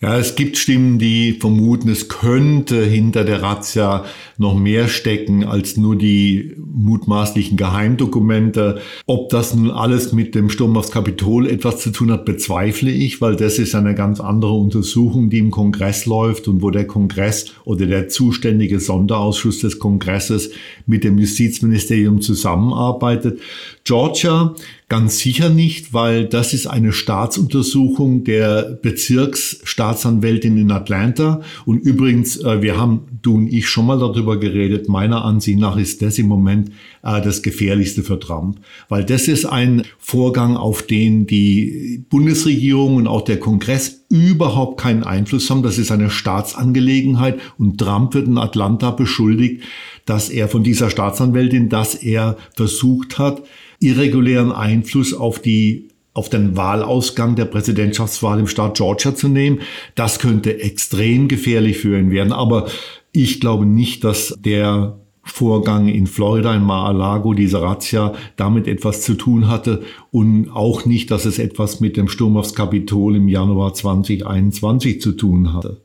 Ja, 0.00 0.16
es 0.16 0.36
gibt 0.36 0.56
Stimmen, 0.56 1.00
die 1.00 1.32
vermuten, 1.32 1.88
es 1.88 2.08
könnte 2.08 2.84
hinter 2.84 3.24
der 3.24 3.42
Razzia 3.42 4.04
noch 4.36 4.54
mehr 4.54 4.86
stecken 4.86 5.42
als 5.42 5.76
nur 5.76 5.96
die 5.96 6.54
mutmaßlichen 6.56 7.56
Geheimdokumente. 7.56 8.80
Ob 9.06 9.28
das 9.30 9.56
nun 9.56 9.72
alles 9.72 10.12
mit 10.12 10.36
dem 10.36 10.50
Sturm 10.50 10.76
aufs 10.76 10.92
Kapitol 10.92 11.48
etwas 11.48 11.80
zu 11.80 11.90
tun 11.90 12.12
hat, 12.12 12.24
bezweifle 12.24 12.92
ich, 12.92 13.20
weil 13.20 13.34
das 13.34 13.58
ist 13.58 13.74
eine 13.74 13.96
ganz 13.96 14.20
andere 14.20 14.52
Untersuchung, 14.52 15.30
die 15.30 15.38
im 15.38 15.50
Kongress 15.50 16.06
läuft 16.06 16.46
und 16.46 16.62
wo 16.62 16.70
der 16.70 16.86
Kongress 16.86 17.54
oder 17.64 17.86
der 17.86 18.08
zuständige 18.08 18.78
Sonderausschuss 18.78 19.58
des 19.58 19.80
Kongresses 19.80 20.50
mit 20.86 21.02
dem 21.02 21.18
Justizministerium 21.18 22.20
zusammenarbeitet. 22.20 23.40
Georgia 23.82 24.54
Ganz 24.90 25.18
sicher 25.18 25.50
nicht, 25.50 25.92
weil 25.92 26.24
das 26.24 26.54
ist 26.54 26.66
eine 26.66 26.94
Staatsuntersuchung 26.94 28.24
der 28.24 28.78
Bezirksstaatsanwältin 28.80 30.56
in 30.56 30.70
Atlanta. 30.70 31.42
Und 31.66 31.80
übrigens, 31.80 32.38
äh, 32.38 32.62
wir 32.62 32.78
haben, 32.78 33.02
du 33.20 33.34
und 33.34 33.52
ich, 33.52 33.68
schon 33.68 33.84
mal 33.84 33.98
darüber 33.98 34.40
geredet. 34.40 34.88
Meiner 34.88 35.26
Ansicht 35.26 35.58
nach 35.58 35.76
ist 35.76 36.00
das 36.00 36.18
im 36.18 36.26
Moment 36.26 36.70
äh, 37.02 37.20
das 37.20 37.42
Gefährlichste 37.42 38.02
für 38.02 38.18
Trump. 38.18 38.60
Weil 38.88 39.04
das 39.04 39.28
ist 39.28 39.44
ein 39.44 39.82
Vorgang, 39.98 40.56
auf 40.56 40.80
den 40.80 41.26
die 41.26 42.02
Bundesregierung 42.08 42.96
und 42.96 43.08
auch 43.08 43.24
der 43.24 43.38
Kongress 43.38 44.06
überhaupt 44.08 44.80
keinen 44.80 45.04
Einfluss 45.04 45.50
haben. 45.50 45.62
Das 45.62 45.76
ist 45.76 45.92
eine 45.92 46.08
Staatsangelegenheit. 46.08 47.38
Und 47.58 47.76
Trump 47.76 48.14
wird 48.14 48.26
in 48.26 48.38
Atlanta 48.38 48.90
beschuldigt, 48.92 49.64
dass 50.06 50.30
er 50.30 50.48
von 50.48 50.62
dieser 50.62 50.88
Staatsanwältin, 50.88 51.68
dass 51.68 51.94
er 51.94 52.38
versucht 52.56 53.18
hat, 53.18 53.42
irregulären 53.80 54.52
Einfluss 54.52 55.14
auf 55.14 55.40
die 55.40 55.88
auf 56.14 56.28
den 56.28 56.56
Wahlausgang 56.56 57.36
der 57.36 57.44
Präsidentschaftswahl 57.44 58.40
im 58.40 58.48
Staat 58.48 58.76
Georgia 58.76 59.14
zu 59.14 59.28
nehmen. 59.28 59.60
Das 59.94 60.18
könnte 60.18 60.60
extrem 60.60 61.28
gefährlich 61.28 61.78
für 61.78 61.96
ihn 61.96 62.10
werden. 62.10 62.32
Aber 62.32 62.66
ich 63.12 63.38
glaube 63.38 63.66
nicht, 63.66 64.02
dass 64.02 64.36
der 64.40 64.98
Vorgang 65.22 65.86
in 65.86 66.08
Florida, 66.08 66.54
in 66.56 66.64
Mar-a-Lago, 66.64 67.34
diese 67.34 67.62
Razzia, 67.62 68.14
damit 68.36 68.66
etwas 68.66 69.02
zu 69.02 69.14
tun 69.14 69.46
hatte 69.46 69.84
und 70.10 70.50
auch 70.50 70.86
nicht, 70.86 71.12
dass 71.12 71.24
es 71.24 71.38
etwas 71.38 71.78
mit 71.80 71.96
dem 71.96 72.08
Sturm 72.08 72.36
aufs 72.36 72.54
Kapitol 72.54 73.14
im 73.14 73.28
Januar 73.28 73.74
2021 73.74 75.00
zu 75.00 75.12
tun 75.12 75.52
hatte. 75.52 75.80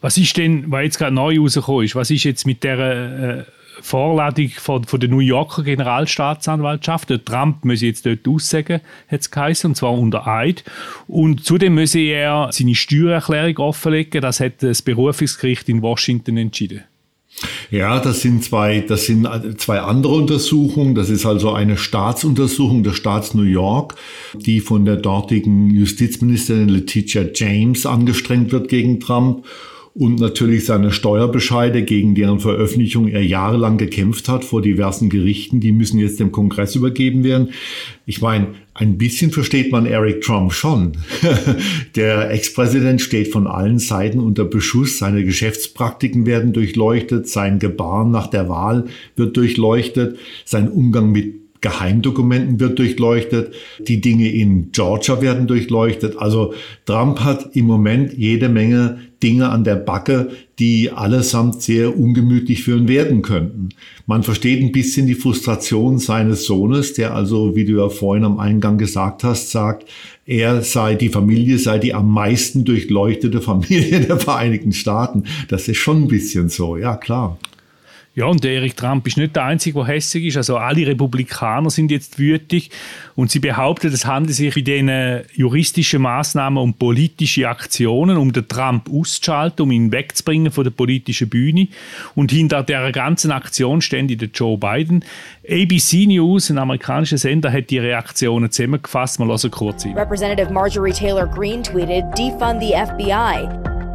Was 0.00 0.16
ist 0.16 0.36
denn, 0.36 0.70
weil 0.70 0.84
jetzt 0.84 0.98
gerade 0.98 1.14
neu 1.14 1.40
rausgekommen 1.40 1.84
ist, 1.84 1.96
was 1.96 2.10
ist 2.10 2.22
jetzt 2.22 2.46
mit 2.46 2.62
der 2.62 2.78
äh, 2.78 3.44
Vorladung 3.80 4.50
von, 4.56 4.84
von 4.84 5.00
der 5.00 5.08
New 5.08 5.20
Yorker 5.20 5.62
Generalstaatsanwaltschaft. 5.62 7.10
Der 7.10 7.24
Trump 7.24 7.64
muss 7.64 7.82
jetzt 7.82 8.06
dort 8.06 8.26
aussagen, 8.26 8.80
hat 9.08 9.20
es 9.20 9.30
geheißen, 9.30 9.70
und 9.70 9.74
zwar 9.74 9.92
unter 9.92 10.26
Eid. 10.26 10.64
Und 11.06 11.44
zudem 11.44 11.74
müsse 11.74 12.00
er 12.00 12.48
seine 12.52 12.74
Steuererklärung 12.74 13.58
offenlegen. 13.58 14.20
Das 14.20 14.40
hat 14.40 14.62
das 14.62 14.82
Berufungsgericht 14.82 15.68
in 15.68 15.82
Washington 15.82 16.36
entschieden. 16.36 16.84
Ja, 17.70 18.00
das 18.00 18.22
sind 18.22 18.42
zwei, 18.42 18.80
das 18.80 19.06
sind 19.06 19.28
zwei 19.58 19.80
andere 19.80 20.14
Untersuchungen. 20.14 20.94
Das 20.94 21.10
ist 21.10 21.26
also 21.26 21.52
eine 21.52 21.76
Staatsuntersuchung 21.76 22.82
des 22.82 22.96
Staats 22.96 23.34
New 23.34 23.42
York, 23.42 23.94
die 24.34 24.60
von 24.60 24.84
der 24.84 24.96
dortigen 24.96 25.70
Justizministerin 25.70 26.68
Letitia 26.68 27.26
James 27.34 27.86
angestrengt 27.86 28.52
wird 28.52 28.68
gegen 28.68 29.00
Trump. 29.00 29.44
Und 29.98 30.20
natürlich 30.20 30.64
seine 30.64 30.92
Steuerbescheide, 30.92 31.82
gegen 31.82 32.14
deren 32.14 32.38
Veröffentlichung 32.38 33.08
er 33.08 33.24
jahrelang 33.24 33.78
gekämpft 33.78 34.28
hat 34.28 34.44
vor 34.44 34.62
diversen 34.62 35.10
Gerichten, 35.10 35.58
die 35.58 35.72
müssen 35.72 35.98
jetzt 35.98 36.20
dem 36.20 36.30
Kongress 36.30 36.76
übergeben 36.76 37.24
werden. 37.24 37.50
Ich 38.06 38.22
meine, 38.22 38.54
ein 38.74 38.96
bisschen 38.96 39.32
versteht 39.32 39.72
man 39.72 39.86
Eric 39.86 40.20
Trump 40.20 40.52
schon. 40.52 40.92
Der 41.96 42.30
Ex-Präsident 42.30 43.00
steht 43.00 43.32
von 43.32 43.48
allen 43.48 43.80
Seiten 43.80 44.20
unter 44.20 44.44
Beschuss. 44.44 44.98
Seine 44.98 45.24
Geschäftspraktiken 45.24 46.26
werden 46.26 46.52
durchleuchtet. 46.52 47.28
Sein 47.28 47.58
Gebaren 47.58 48.12
nach 48.12 48.28
der 48.28 48.48
Wahl 48.48 48.84
wird 49.16 49.36
durchleuchtet. 49.36 50.16
Sein 50.44 50.68
Umgang 50.68 51.10
mit 51.10 51.34
Geheimdokumenten 51.60 52.60
wird 52.60 52.78
durchleuchtet, 52.78 53.52
die 53.80 54.00
Dinge 54.00 54.30
in 54.30 54.70
Georgia 54.70 55.20
werden 55.20 55.48
durchleuchtet. 55.48 56.16
Also 56.16 56.54
Trump 56.86 57.20
hat 57.20 57.56
im 57.56 57.66
Moment 57.66 58.16
jede 58.16 58.48
Menge 58.48 59.00
Dinge 59.22 59.48
an 59.48 59.64
der 59.64 59.76
Backe, 59.76 60.30
die 60.58 60.90
allesamt 60.90 61.62
sehr 61.62 61.98
ungemütlich 61.98 62.62
für 62.62 62.76
ihn 62.76 62.88
werden 62.88 63.22
könnten. 63.22 63.70
Man 64.06 64.22
versteht 64.22 64.62
ein 64.62 64.72
bisschen 64.72 65.06
die 65.06 65.14
Frustration 65.14 65.98
seines 65.98 66.44
Sohnes, 66.44 66.94
der 66.94 67.14
also, 67.14 67.56
wie 67.56 67.64
du 67.64 67.78
ja 67.78 67.88
vorhin 67.88 68.24
am 68.24 68.38
Eingang 68.38 68.78
gesagt 68.78 69.24
hast, 69.24 69.50
sagt, 69.50 69.88
er 70.26 70.62
sei, 70.62 70.94
die 70.94 71.08
Familie 71.08 71.58
sei 71.58 71.78
die 71.78 71.94
am 71.94 72.12
meisten 72.12 72.64
durchleuchtete 72.64 73.40
Familie 73.40 74.00
der 74.06 74.18
Vereinigten 74.18 74.72
Staaten. 74.72 75.24
Das 75.48 75.68
ist 75.68 75.78
schon 75.78 76.04
ein 76.04 76.08
bisschen 76.08 76.48
so, 76.48 76.76
ja 76.76 76.96
klar. 76.96 77.38
Ja, 78.18 78.26
und 78.26 78.42
der 78.42 78.54
Erik 78.54 78.76
Trump 78.76 79.06
ist 79.06 79.16
nicht 79.16 79.36
der 79.36 79.44
Einzige, 79.44 79.78
der 79.78 79.86
hässlich 79.86 80.24
ist. 80.24 80.36
Also 80.36 80.56
alle 80.56 80.84
Republikaner 80.84 81.70
sind 81.70 81.92
jetzt 81.92 82.18
wütig 82.18 82.72
und 83.14 83.30
sie 83.30 83.38
behaupten, 83.38 83.92
es 83.92 84.06
handelt 84.06 84.34
sich 84.34 84.56
in 84.56 84.64
diesen 84.64 85.20
juristischen 85.34 86.02
Maßnahmen 86.02 86.60
um 86.60 86.74
politische 86.74 87.48
Aktionen, 87.48 88.16
um 88.16 88.32
den 88.32 88.48
Trump 88.48 88.90
auszuschalten, 88.92 89.62
um 89.62 89.70
ihn 89.70 89.92
wegzubringen 89.92 90.50
von 90.50 90.64
der 90.64 90.72
politischen 90.72 91.28
Bühne. 91.28 91.68
Und 92.16 92.32
hinter 92.32 92.64
der 92.64 92.90
ganzen 92.90 93.30
Aktion 93.30 93.82
steht 93.82 94.20
der 94.20 94.30
Joe 94.34 94.58
Biden. 94.58 95.04
ABC 95.48 96.06
News, 96.06 96.50
ein 96.50 96.58
amerikanischer 96.58 97.18
Sender, 97.18 97.52
hat 97.52 97.70
die 97.70 97.78
Reaktionen 97.78 98.50
zusammengefasst. 98.50 99.20
Mal 99.20 99.28
hören 99.28 99.50
kurz 99.52 99.84
hin. 99.84 99.96
Representative 99.96 100.52
Marjorie 100.52 100.92
Taylor 100.92 101.28
Greene 101.28 101.62
tweeted, 101.62 102.04
defund 102.18 102.60
the 102.60 102.74
FBI. 102.74 103.87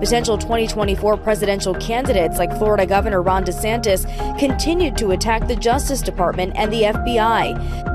Potential 0.00 0.38
2024 0.38 1.18
presidential 1.18 1.74
candidates 1.74 2.38
like 2.38 2.56
Florida 2.56 2.86
Governor 2.86 3.20
Ron 3.20 3.44
DeSantis 3.44 4.06
continued 4.38 4.96
to 4.96 5.10
attack 5.10 5.46
the 5.46 5.54
Justice 5.54 6.00
Department 6.00 6.54
and 6.56 6.72
the 6.72 6.84
FBI. 6.84 7.90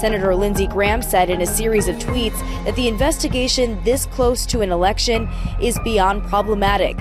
Senator 0.00 0.34
Lindsey 0.34 0.66
Graham 0.66 1.02
said 1.02 1.28
in 1.28 1.42
a 1.42 1.46
series 1.46 1.88
of 1.88 1.96
tweets 1.96 2.38
that 2.64 2.74
the 2.74 2.88
investigation 2.88 3.78
this 3.84 4.06
close 4.06 4.46
to 4.46 4.62
an 4.62 4.72
election 4.72 5.28
is 5.60 5.78
beyond 5.84 6.24
problematic. 6.24 6.98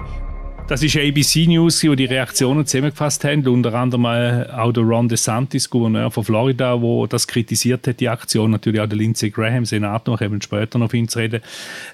Das 0.66 0.82
ist 0.82 0.96
ABC 0.96 1.46
News, 1.48 1.82
die 1.82 1.94
die 1.94 2.06
Reaktionen 2.06 2.66
zusammengefasst 2.66 3.26
haben. 3.26 3.46
Unter 3.46 3.74
anderem 3.74 4.06
äh, 4.06 4.46
auch 4.50 4.72
der 4.72 4.84
Ron 4.84 5.10
DeSantis, 5.10 5.70
Gouverneur 5.70 6.10
von 6.10 6.24
Florida, 6.24 6.82
wo 6.82 7.06
das 7.06 7.28
kritisiert 7.28 7.86
hat, 7.86 8.00
die 8.00 8.08
Aktion. 8.08 8.52
Natürlich 8.52 8.80
auch 8.80 8.88
der 8.88 8.98
Lindsey 8.98 9.30
Graham, 9.30 9.66
Senator, 9.66 10.22
eben 10.22 10.42
später 10.42 10.80
noch 10.80 10.86
auf 10.86 10.94
ihn 10.94 11.10
zu 11.10 11.20
reden. 11.20 11.42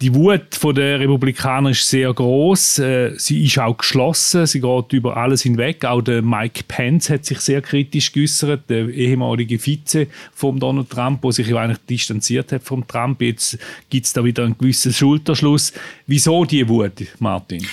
Die 0.01 0.13
Wut 0.13 0.59
der 0.77 0.99
Republikaner 0.99 1.71
ist 1.71 1.89
sehr 1.89 2.13
groß. 2.13 2.79
Äh, 2.79 3.13
sie 3.17 3.43
ist 3.43 3.57
auch 3.57 3.75
geschlossen. 3.75 4.45
Sie 4.45 4.61
geht 4.61 4.93
über 4.93 5.17
alles 5.17 5.41
hinweg. 5.41 5.83
Auch 5.85 6.01
der 6.01 6.21
Mike 6.21 6.63
Pence 6.67 7.09
hat 7.09 7.25
sich 7.25 7.39
sehr 7.39 7.63
kritisch 7.63 8.11
geäußert, 8.11 8.69
der 8.69 8.88
ehemalige 8.88 9.57
Vize 9.57 10.05
von 10.31 10.59
Donald 10.59 10.91
Trump, 10.91 11.23
der 11.23 11.31
sich 11.31 11.53
eigentlich 11.55 11.79
distanziert 11.89 12.51
hat 12.51 12.63
vom 12.63 12.88
Trump. 12.88 13.19
Jetzt 13.23 13.57
gibt 13.89 14.05
es 14.05 14.13
da 14.13 14.23
wieder 14.23 14.43
einen 14.43 14.57
gewissen 14.57 14.93
Schulterschluss. 14.93 15.73
Wieso 16.05 16.45
die 16.45 16.69
Wut, 16.69 17.07
Martin? 17.17 17.65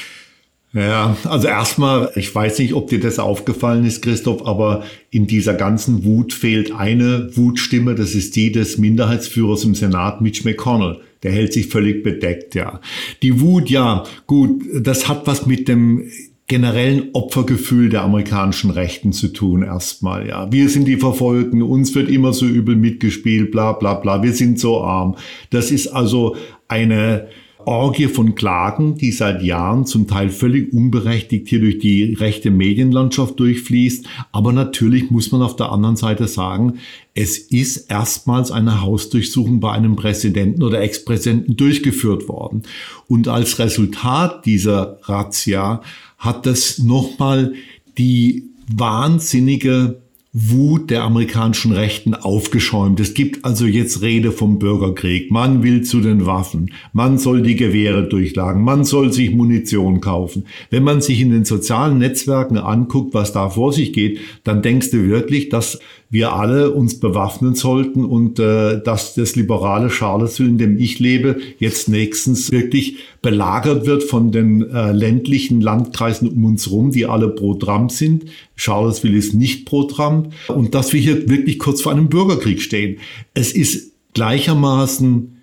Ja, 0.76 1.16
also 1.24 1.48
erstmal, 1.48 2.10
ich 2.16 2.34
weiß 2.34 2.58
nicht, 2.58 2.74
ob 2.74 2.88
dir 2.88 3.00
das 3.00 3.18
aufgefallen 3.18 3.86
ist, 3.86 4.02
Christoph, 4.02 4.46
aber 4.46 4.84
in 5.10 5.26
dieser 5.26 5.54
ganzen 5.54 6.04
Wut 6.04 6.34
fehlt 6.34 6.70
eine 6.70 7.30
Wutstimme, 7.34 7.94
das 7.94 8.14
ist 8.14 8.36
die 8.36 8.52
des 8.52 8.76
Minderheitsführers 8.76 9.64
im 9.64 9.74
Senat, 9.74 10.20
Mitch 10.20 10.42
McConnell. 10.44 10.98
Der 11.22 11.32
hält 11.32 11.54
sich 11.54 11.68
völlig 11.68 12.02
bedeckt, 12.02 12.54
ja. 12.54 12.82
Die 13.22 13.40
Wut, 13.40 13.70
ja, 13.70 14.04
gut, 14.26 14.64
das 14.78 15.08
hat 15.08 15.26
was 15.26 15.46
mit 15.46 15.66
dem 15.66 16.10
generellen 16.46 17.08
Opfergefühl 17.14 17.88
der 17.88 18.02
amerikanischen 18.02 18.70
Rechten 18.70 19.14
zu 19.14 19.28
tun 19.28 19.62
erstmal, 19.62 20.28
ja. 20.28 20.52
Wir 20.52 20.68
sind 20.68 20.86
die 20.86 20.98
Verfolgten, 20.98 21.62
uns 21.62 21.94
wird 21.94 22.10
immer 22.10 22.34
so 22.34 22.44
übel 22.44 22.76
mitgespielt, 22.76 23.50
bla 23.50 23.72
bla 23.72 23.94
bla, 23.94 24.22
wir 24.22 24.34
sind 24.34 24.60
so 24.60 24.82
arm. 24.82 25.16
Das 25.48 25.70
ist 25.70 25.86
also 25.86 26.36
eine 26.68 27.28
Orgie 27.66 28.06
von 28.06 28.34
Klagen, 28.36 28.96
die 28.96 29.10
seit 29.10 29.42
Jahren 29.42 29.86
zum 29.86 30.06
Teil 30.06 30.30
völlig 30.30 30.72
unberechtigt 30.72 31.48
hier 31.48 31.60
durch 31.60 31.78
die 31.78 32.14
rechte 32.14 32.50
Medienlandschaft 32.50 33.38
durchfließt. 33.40 34.06
Aber 34.30 34.52
natürlich 34.52 35.10
muss 35.10 35.32
man 35.32 35.42
auf 35.42 35.56
der 35.56 35.72
anderen 35.72 35.96
Seite 35.96 36.28
sagen, 36.28 36.78
es 37.14 37.38
ist 37.38 37.90
erstmals 37.90 38.52
eine 38.52 38.82
Hausdurchsuchung 38.82 39.58
bei 39.58 39.72
einem 39.72 39.96
Präsidenten 39.96 40.62
oder 40.62 40.80
Ex-Präsidenten 40.80 41.56
durchgeführt 41.56 42.28
worden. 42.28 42.62
Und 43.08 43.26
als 43.26 43.58
Resultat 43.58 44.46
dieser 44.46 44.98
Razzia 45.02 45.82
hat 46.18 46.46
das 46.46 46.78
nochmal 46.78 47.54
die 47.98 48.44
wahnsinnige 48.68 50.02
Wut 50.38 50.90
der 50.90 51.02
amerikanischen 51.02 51.72
Rechten 51.72 52.12
aufgeschäumt. 52.12 53.00
Es 53.00 53.14
gibt 53.14 53.46
also 53.46 53.64
jetzt 53.64 54.02
Rede 54.02 54.32
vom 54.32 54.58
Bürgerkrieg. 54.58 55.30
Man 55.30 55.62
will 55.62 55.80
zu 55.80 56.02
den 56.02 56.26
Waffen. 56.26 56.72
Man 56.92 57.16
soll 57.16 57.40
die 57.40 57.56
Gewehre 57.56 58.06
durchlagen. 58.06 58.62
Man 58.62 58.84
soll 58.84 59.14
sich 59.14 59.30
Munition 59.30 60.02
kaufen. 60.02 60.44
Wenn 60.68 60.82
man 60.82 61.00
sich 61.00 61.22
in 61.22 61.30
den 61.30 61.46
sozialen 61.46 61.96
Netzwerken 61.96 62.58
anguckt, 62.58 63.14
was 63.14 63.32
da 63.32 63.48
vor 63.48 63.72
sich 63.72 63.94
geht, 63.94 64.20
dann 64.44 64.60
denkst 64.60 64.90
du 64.90 65.08
wirklich, 65.08 65.48
dass 65.48 65.80
wir 66.08 66.32
alle 66.32 66.70
uns 66.70 67.00
bewaffnen 67.00 67.54
sollten 67.54 68.04
und 68.04 68.38
äh, 68.38 68.80
dass 68.80 69.14
das 69.14 69.34
liberale 69.34 69.90
Charlottesville, 69.90 70.48
in 70.48 70.58
dem 70.58 70.78
ich 70.78 70.98
lebe, 71.00 71.40
jetzt 71.58 71.88
nächstens 71.88 72.52
wirklich 72.52 72.98
belagert 73.22 73.86
wird 73.86 74.04
von 74.04 74.30
den 74.30 74.62
äh, 74.70 74.92
ländlichen 74.92 75.60
Landkreisen 75.60 76.28
um 76.28 76.44
uns 76.44 76.70
rum, 76.70 76.92
die 76.92 77.06
alle 77.06 77.28
pro 77.28 77.54
Trump 77.54 77.90
sind. 77.90 78.26
Charlottesville 78.54 79.16
ist 79.16 79.34
nicht 79.34 79.66
pro 79.66 79.84
Trump 79.84 80.32
und 80.48 80.74
dass 80.74 80.92
wir 80.92 81.00
hier 81.00 81.28
wirklich 81.28 81.58
kurz 81.58 81.82
vor 81.82 81.92
einem 81.92 82.08
Bürgerkrieg 82.08 82.62
stehen. 82.62 82.98
Es 83.34 83.52
ist 83.52 83.92
gleichermaßen 84.14 85.36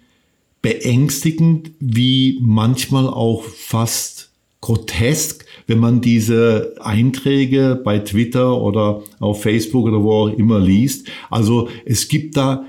beängstigend 0.62 1.72
wie 1.80 2.40
manchmal 2.42 3.08
auch 3.08 3.44
fast 3.44 4.23
grotesk, 4.64 5.46
wenn 5.68 5.80
man 5.80 6.00
diese 6.00 6.76
Einträge 6.80 7.80
bei 7.84 8.00
Twitter 8.00 8.62
oder 8.62 9.02
auf 9.20 9.42
Facebook 9.42 9.86
oder 9.86 10.02
wo 10.02 10.12
auch 10.14 10.30
immer 10.30 10.58
liest. 10.58 11.10
Also 11.30 11.68
es 11.86 12.08
gibt 12.08 12.38
da 12.38 12.66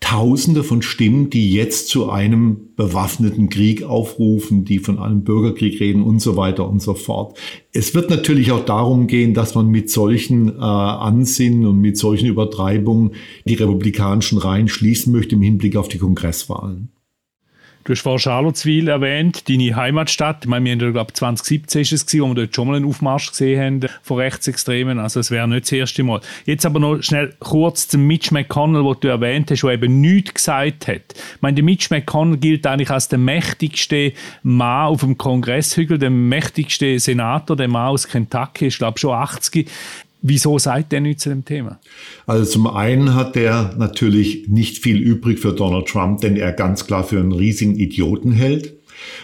Tausende 0.00 0.62
von 0.62 0.80
Stimmen, 0.80 1.28
die 1.28 1.52
jetzt 1.52 1.88
zu 1.88 2.08
einem 2.08 2.74
bewaffneten 2.76 3.48
Krieg 3.48 3.82
aufrufen, 3.82 4.64
die 4.64 4.78
von 4.78 4.98
einem 5.00 5.24
Bürgerkrieg 5.24 5.80
reden 5.80 6.02
und 6.02 6.20
so 6.20 6.36
weiter 6.36 6.68
und 6.68 6.80
so 6.80 6.94
fort. 6.94 7.36
Es 7.72 7.94
wird 7.96 8.08
natürlich 8.08 8.52
auch 8.52 8.64
darum 8.64 9.08
gehen, 9.08 9.34
dass 9.34 9.56
man 9.56 9.66
mit 9.66 9.90
solchen 9.90 10.50
äh, 10.50 10.60
Ansinnen 10.60 11.66
und 11.66 11.80
mit 11.80 11.98
solchen 11.98 12.26
Übertreibungen 12.26 13.12
die 13.44 13.54
republikanischen 13.54 14.38
Reihen 14.38 14.68
schließen 14.68 15.12
möchte 15.12 15.34
im 15.34 15.42
Hinblick 15.42 15.76
auf 15.76 15.88
die 15.88 15.98
Kongresswahlen. 15.98 16.90
Du 17.88 17.92
hast 17.92 18.02
vorhin 18.02 18.18
Charlottesville 18.18 18.90
erwähnt, 18.90 19.48
deine 19.48 19.74
Heimatstadt. 19.74 20.44
Ich 20.44 20.46
meine, 20.46 20.66
wir 20.66 20.72
haben, 20.72 20.92
glaube 20.92 21.14
2017 21.14 21.80
ist 21.80 21.92
es 21.92 22.20
wo 22.20 22.26
wir 22.26 22.34
dort 22.34 22.54
schon 22.54 22.68
mal 22.68 22.76
einen 22.76 22.84
Aufmarsch 22.84 23.30
gesehen 23.30 23.82
haben 23.82 23.92
von 24.02 24.18
Rechtsextremen. 24.18 24.98
Also 24.98 25.20
es 25.20 25.30
wäre 25.30 25.48
nicht 25.48 25.62
das 25.62 25.72
erste 25.72 26.02
Mal. 26.02 26.20
Jetzt 26.44 26.66
aber 26.66 26.80
noch 26.80 27.00
schnell 27.00 27.34
kurz 27.38 27.88
zum 27.88 28.06
Mitch 28.06 28.30
McConnell, 28.30 28.82
den 28.82 29.00
du 29.00 29.08
erwähnt 29.08 29.50
hast, 29.50 29.62
der 29.62 29.70
eben 29.70 30.02
nichts 30.02 30.34
gesagt 30.34 30.86
hat. 30.86 31.14
Ich 31.14 31.40
meine, 31.40 31.54
der 31.54 31.64
Mitch 31.64 31.88
McConnell 31.88 32.36
gilt 32.36 32.66
eigentlich 32.66 32.90
als 32.90 33.08
der 33.08 33.20
mächtigste 33.20 34.12
Mann 34.42 34.88
auf 34.88 35.00
dem 35.00 35.16
Kongresshügel, 35.16 35.96
der 35.96 36.10
mächtigste 36.10 36.98
Senator, 36.98 37.56
der 37.56 37.68
Mann 37.68 37.88
aus 37.88 38.06
Kentucky, 38.06 38.66
ist 38.66 38.76
glaube 38.76 38.98
schon 38.98 39.14
80. 39.14 39.66
Wieso 40.20 40.58
seid 40.58 40.92
ihr 40.92 41.00
nicht 41.00 41.20
zu 41.20 41.28
dem 41.28 41.44
Thema? 41.44 41.78
Also 42.26 42.44
zum 42.44 42.66
einen 42.66 43.14
hat 43.14 43.36
er 43.36 43.74
natürlich 43.78 44.48
nicht 44.48 44.78
viel 44.78 44.98
übrig 44.98 45.38
für 45.38 45.52
Donald 45.52 45.86
Trump, 45.86 46.20
den 46.20 46.36
er 46.36 46.52
ganz 46.52 46.86
klar 46.86 47.04
für 47.04 47.20
einen 47.20 47.32
riesigen 47.32 47.76
Idioten 47.76 48.32
hält. 48.32 48.74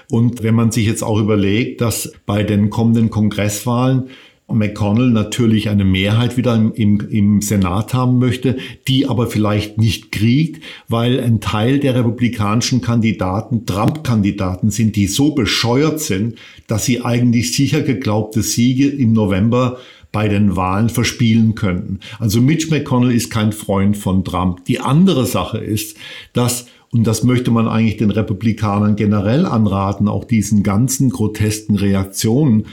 Und 0.09 0.43
wenn 0.43 0.55
man 0.55 0.71
sich 0.71 0.87
jetzt 0.87 1.03
auch 1.03 1.19
überlegt, 1.19 1.81
dass 1.81 2.13
bei 2.27 2.45
den 2.45 2.71
kommenden 2.71 3.11
Kongresswahlen 3.11 4.09
McConnell 4.47 5.11
natürlich 5.11 5.71
eine 5.71 5.85
Mehrheit 5.85 6.37
wieder 6.37 6.55
im, 6.55 6.73
im, 6.75 7.01
im, 7.09 7.41
Senat 7.41 7.95
haben 7.95 8.19
möchte, 8.19 8.59
die 8.87 9.07
aber 9.07 9.27
vielleicht 9.27 9.79
nicht 9.79 10.13
kriegt, 10.13 10.63
weil 10.87 11.19
ein 11.21 11.41
Teil 11.41 11.79
der 11.79 11.95
republikanischen 11.95 12.83
Kandidaten 12.83 13.65
Trump-Kandidaten 13.65 14.71
sind, 14.71 14.97
die 14.97 15.07
so 15.07 15.35
bescheuert 15.35 16.01
sind, 16.01 16.37
dass 16.67 16.85
sie 16.85 17.01
eigentlich 17.01 17.55
sicher 17.55 17.81
geglaubte 17.81 18.43
Siege 18.43 18.89
im 18.89 19.13
November 19.15 19.79
bei 20.15 20.29
den 20.29 20.55
Wahlen 20.55 20.91
verspielen 20.91 21.57
könnten. 21.57 21.99
Also 22.21 22.41
Mitch 22.41 22.71
McConnell 22.71 23.15
ist 23.15 23.31
kein 23.31 23.51
Freund 23.51 23.97
von 23.97 24.25
Trump. 24.25 24.65
Die 24.67 24.79
andere 24.79 25.27
Sache 25.27 25.59
ist, 25.59 25.97
dass 26.33 26.67
Und 26.93 27.09
das 27.09 27.25
möchte 27.25 27.51
man 27.51 27.67
eigentlich 27.67 27.97
den 27.97 28.13
Republikanern 28.13 28.95
generell 28.95 29.45
anraten, 29.45 30.07
auch 30.07 30.23
diesen 30.23 30.63
ganzen 30.63 31.11
grotesken 31.11 31.75
Reaktionen. 31.75 32.67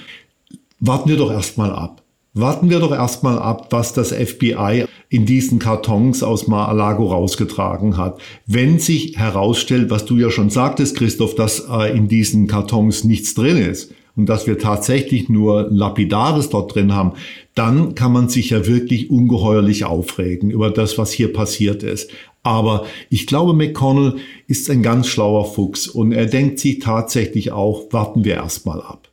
Warten 0.80 1.10
wir 1.10 1.18
doch 1.18 1.32
erstmal 1.32 1.72
ab. 1.72 2.04
Warten 2.36 2.70
wir 2.70 2.80
doch 2.80 2.92
erstmal 2.92 3.40
ab, 3.40 3.70
was 3.72 3.94
das 3.94 4.12
FBI 4.12 4.86
in 5.10 5.26
diesen 5.26 5.58
Kartons 5.58 6.22
aus 6.22 6.48
Mar-a-Lago 6.48 7.08
rausgetragen 7.08 7.98
hat. 7.98 8.22
Wenn 8.46 8.78
sich 8.78 9.18
herausstellt, 9.18 9.90
was 9.90 10.06
du 10.06 10.18
ja 10.18 10.30
schon 10.30 10.52
sagtest, 10.52 10.96
Christoph, 10.96 11.34
dass 11.34 11.68
äh, 11.68 11.98
in 11.98 12.08
diesen 12.08 12.46
Kartons 12.46 13.04
nichts 13.04 13.34
drin 13.34 13.58
ist 13.58 13.92
und 14.16 14.28
dass 14.28 14.48
wir 14.48 14.58
tatsächlich 14.58 15.30
nur 15.30 15.68
Lapidares 15.70 16.50
dort 16.50 16.76
drin 16.76 16.94
haben, 16.94 17.14
dann 17.56 17.96
kann 17.96 18.12
man 18.12 18.30
sich 18.30 18.50
ja 18.52 18.66
wirklich 18.68 19.10
ungeheuerlich 19.10 19.86
aufregen 19.86 20.52
über 20.52 20.70
das, 20.70 20.98
was 20.98 21.12
hier 21.12 21.34
passiert 21.34 21.84
ist. 21.84 22.12
Aber 22.44 22.86
ich 23.10 23.28
glaube, 23.28 23.54
McConnell 23.54 24.16
ist 24.48 24.70
ein 24.70 24.82
ganz 24.82 25.08
schlauer 25.08 25.46
Fuchs 25.46 25.88
und 25.88 26.12
er 26.12 26.26
denkt 26.26 26.60
sich 26.60 26.80
tatsächlich 26.80 27.52
auch, 27.52 27.92
warten 27.92 28.26
wir 28.26 28.36
erstmal 28.36 28.82
ab. 28.82 29.12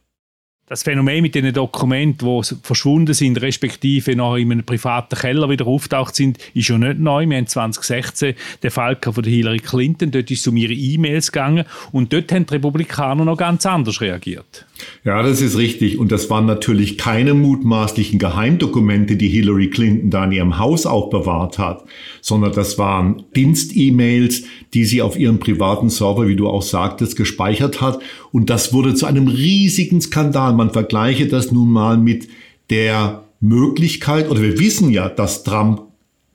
Das 0.69 0.83
Phänomen 0.83 1.23
mit 1.23 1.35
den 1.35 1.51
Dokumenten, 1.55 2.43
die 2.43 2.55
verschwunden 2.63 3.15
sind, 3.15 3.41
respektive 3.41 4.15
noch 4.15 4.37
in 4.37 4.53
einem 4.53 4.67
privaten 4.67 5.17
Keller 5.17 5.49
wieder 5.49 5.67
auftaucht 5.67 6.15
sind, 6.15 6.39
ist 6.53 6.69
ja 6.69 6.77
nicht 6.77 6.99
neu. 6.99 7.27
Wir 7.27 7.39
haben 7.39 7.47
2016 7.47 8.35
den 8.63 8.71
Fall 8.71 8.99
von 9.01 9.25
Hillary 9.25 9.61
Clinton. 9.61 10.11
Dort 10.11 10.31
ist 10.31 10.41
es 10.41 10.47
um 10.47 10.59
ihre 10.59 10.75
E-Mails 10.75 11.33
gegangen 11.33 11.65
und 11.93 12.13
dort 12.13 12.31
haben 12.33 12.45
die 12.45 12.55
Republikaner 12.55 13.25
noch 13.25 13.39
ganz 13.39 13.65
anders 13.65 14.03
reagiert. 14.03 14.67
Ja, 15.05 15.23
das 15.23 15.41
ist 15.41 15.57
richtig. 15.57 15.99
Und 15.99 16.13
das 16.13 16.31
waren 16.31 16.47
natürlich 16.47 16.99
keine 16.99 17.35
mutmaßlichen 17.35 18.19
Geheimdokumente, 18.19 19.17
die 19.17 19.29
Hillary 19.29 19.71
Clinton 19.71 20.11
da 20.11 20.25
in 20.25 20.33
ihrem 20.33 20.59
Haus 20.59 20.87
aufbewahrt 20.87 21.59
hat, 21.59 21.85
sondern 22.21 22.53
das 22.53 22.79
waren 22.79 23.25
Dienst-E-Mails, 23.35 24.45
die 24.75 24.85
sie 24.85 25.03
auf 25.03 25.19
ihrem 25.19 25.41
privaten 25.41 25.91
Server, 25.91 26.29
wie 26.29 26.37
du 26.37 26.49
auch 26.49 26.63
sagtest, 26.63 27.17
gespeichert 27.17 27.81
hat. 27.81 28.01
Und 28.33 28.51
das 28.51 28.73
wurde 28.73 28.95
zu 28.95 29.07
einem 29.07 29.29
riesigen 29.29 30.01
Skandal. 30.01 30.53
Man 30.53 30.71
vergleiche 30.71 31.27
das 31.27 31.53
nun 31.53 31.71
mal 31.71 31.97
mit 31.97 32.29
der 32.71 33.25
Möglichkeit, 33.41 34.31
oder 34.31 34.43
wir 34.43 34.59
wissen 34.59 34.91
ja, 34.91 35.09
dass 35.09 35.45
Trump 35.45 35.88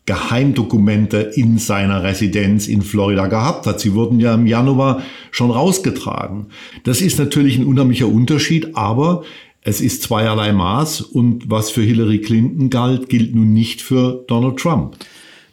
Geheimdokumente 0.06 1.18
in 1.18 1.58
seiner 1.58 2.04
Residenz 2.04 2.68
in 2.68 2.82
Florida 2.82 3.28
gehabt 3.28 3.66
hat. 3.66 3.80
Sie 3.80 3.94
wurden 3.94 4.20
ja 4.20 4.34
im 4.34 4.48
Januar 4.48 5.02
schon 5.32 5.50
rausgetragen. 5.50 6.48
Das 6.84 7.02
ist 7.02 7.20
natürlich 7.20 7.58
ein 7.58 7.66
unheimlicher 7.66 8.08
Unterschied, 8.08 8.76
aber 8.76 9.24
es 9.62 9.80
ist 9.80 10.04
zweierlei 10.04 10.52
Maß 10.52 11.02
und 11.02 11.50
was 11.50 11.72
für 11.72 11.82
Hillary 11.82 12.20
Clinton 12.20 12.70
galt, 12.70 13.08
gilt 13.08 13.34
nun 13.34 13.54
nicht 13.54 13.82
für 13.82 14.26
Donald 14.28 14.58
Trump. 14.58 14.98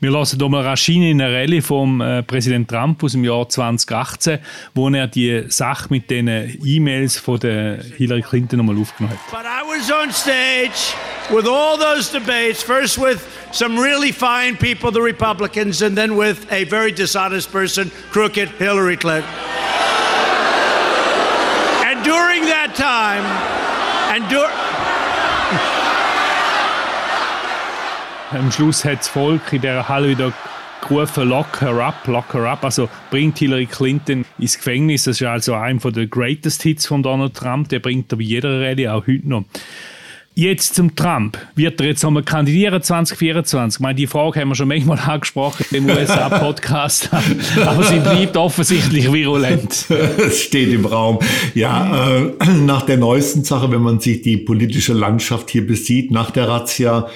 Wir 0.00 0.10
lassen 0.10 0.38
hier 0.40 0.48
mal 0.48 0.62
Raschin 0.62 1.02
in 1.02 1.20
eine 1.20 1.32
Rallye 1.32 1.60
vom 1.60 2.00
äh, 2.00 2.22
Präsident 2.22 2.68
Trump 2.68 3.04
aus 3.04 3.12
dem 3.12 3.22
Jahr 3.22 3.46
2018, 3.46 4.38
wo 4.74 4.88
er 4.88 5.06
die 5.06 5.44
Sache 5.48 5.88
mit 5.90 6.10
den 6.10 6.26
E-Mails 6.64 7.18
von 7.18 7.38
der 7.38 7.84
Hillary 7.98 8.22
Clinton 8.22 8.56
nochmal 8.56 8.78
aufgenommen 8.78 9.14
hat. 9.14 9.30
But 9.30 9.44
I 9.44 9.62
was 9.68 9.92
on 9.92 10.10
stage 10.10 10.96
with 11.32 11.46
all 11.46 11.76
those 11.76 12.10
debates, 12.10 12.62
first 12.62 12.98
with 12.98 13.26
some 13.52 13.78
really 13.78 14.12
fine 14.12 14.56
people, 14.56 14.90
the 14.90 15.00
Republicans, 15.00 15.82
and 15.82 15.96
then 15.96 16.16
with 16.16 16.50
a 16.52 16.64
very 16.64 16.92
dishonest 16.92 17.50
person, 17.52 17.90
crooked 18.10 18.48
Hillary 18.50 18.96
Clinton. 18.96 19.30
and 21.84 22.04
during 22.04 22.42
that 22.46 22.74
time, 22.74 23.24
and 24.14 24.28
during 24.30 24.50
Am 28.32 28.52
Schluss 28.52 28.84
hat 28.84 29.00
das 29.00 29.08
Volk 29.08 29.52
in 29.52 29.60
dieser 29.60 29.88
Halle 29.88 30.08
wieder 30.08 30.32
gerufen, 30.80 31.28
lock 31.28 31.60
her 31.60 31.80
up, 31.80 32.06
lock 32.06 32.32
her 32.32 32.46
up. 32.46 32.62
Also 32.62 32.88
bringt 33.10 33.38
Hillary 33.38 33.66
Clinton 33.66 34.24
ins 34.38 34.56
Gefängnis. 34.56 35.04
Das 35.04 35.20
ist 35.20 35.26
also 35.26 35.54
einer 35.54 35.80
der 35.90 36.06
greatest 36.06 36.62
Hits 36.62 36.86
von 36.86 37.02
Donald 37.02 37.34
Trump. 37.34 37.68
Der 37.70 37.80
bringt 37.80 38.12
er 38.12 38.18
bei 38.18 38.22
jeder 38.22 38.60
Rallye, 38.60 38.88
auch 38.88 39.06
heute 39.06 39.28
noch. 39.28 39.44
Jetzt 40.34 40.76
zum 40.76 40.94
Trump. 40.94 41.36
Wird 41.56 41.80
er 41.80 41.88
jetzt 41.88 42.04
nochmal 42.04 42.22
kandidieren 42.22 42.80
2024? 42.80 43.78
Ich 43.78 43.80
meine, 43.80 43.96
die 43.96 44.06
Frage 44.06 44.40
haben 44.40 44.48
wir 44.48 44.54
schon 44.54 44.68
manchmal 44.68 44.98
angesprochen 45.06 45.66
im 45.72 45.86
USA-Podcast, 45.86 47.10
aber 47.66 47.82
sie 47.82 47.98
bleibt 47.98 48.36
offensichtlich 48.36 49.12
virulent. 49.12 49.86
Es 49.90 50.40
steht 50.42 50.72
im 50.72 50.86
Raum. 50.86 51.18
Ja, 51.54 52.16
äh, 52.16 52.32
nach 52.64 52.82
der 52.82 52.96
neuesten 52.96 53.42
Sache, 53.42 53.72
wenn 53.72 53.82
man 53.82 53.98
sich 53.98 54.22
die 54.22 54.36
politische 54.36 54.92
Landschaft 54.92 55.50
hier 55.50 55.66
besieht, 55.66 56.12
nach 56.12 56.30
der 56.30 56.48
Razzia, 56.48 57.08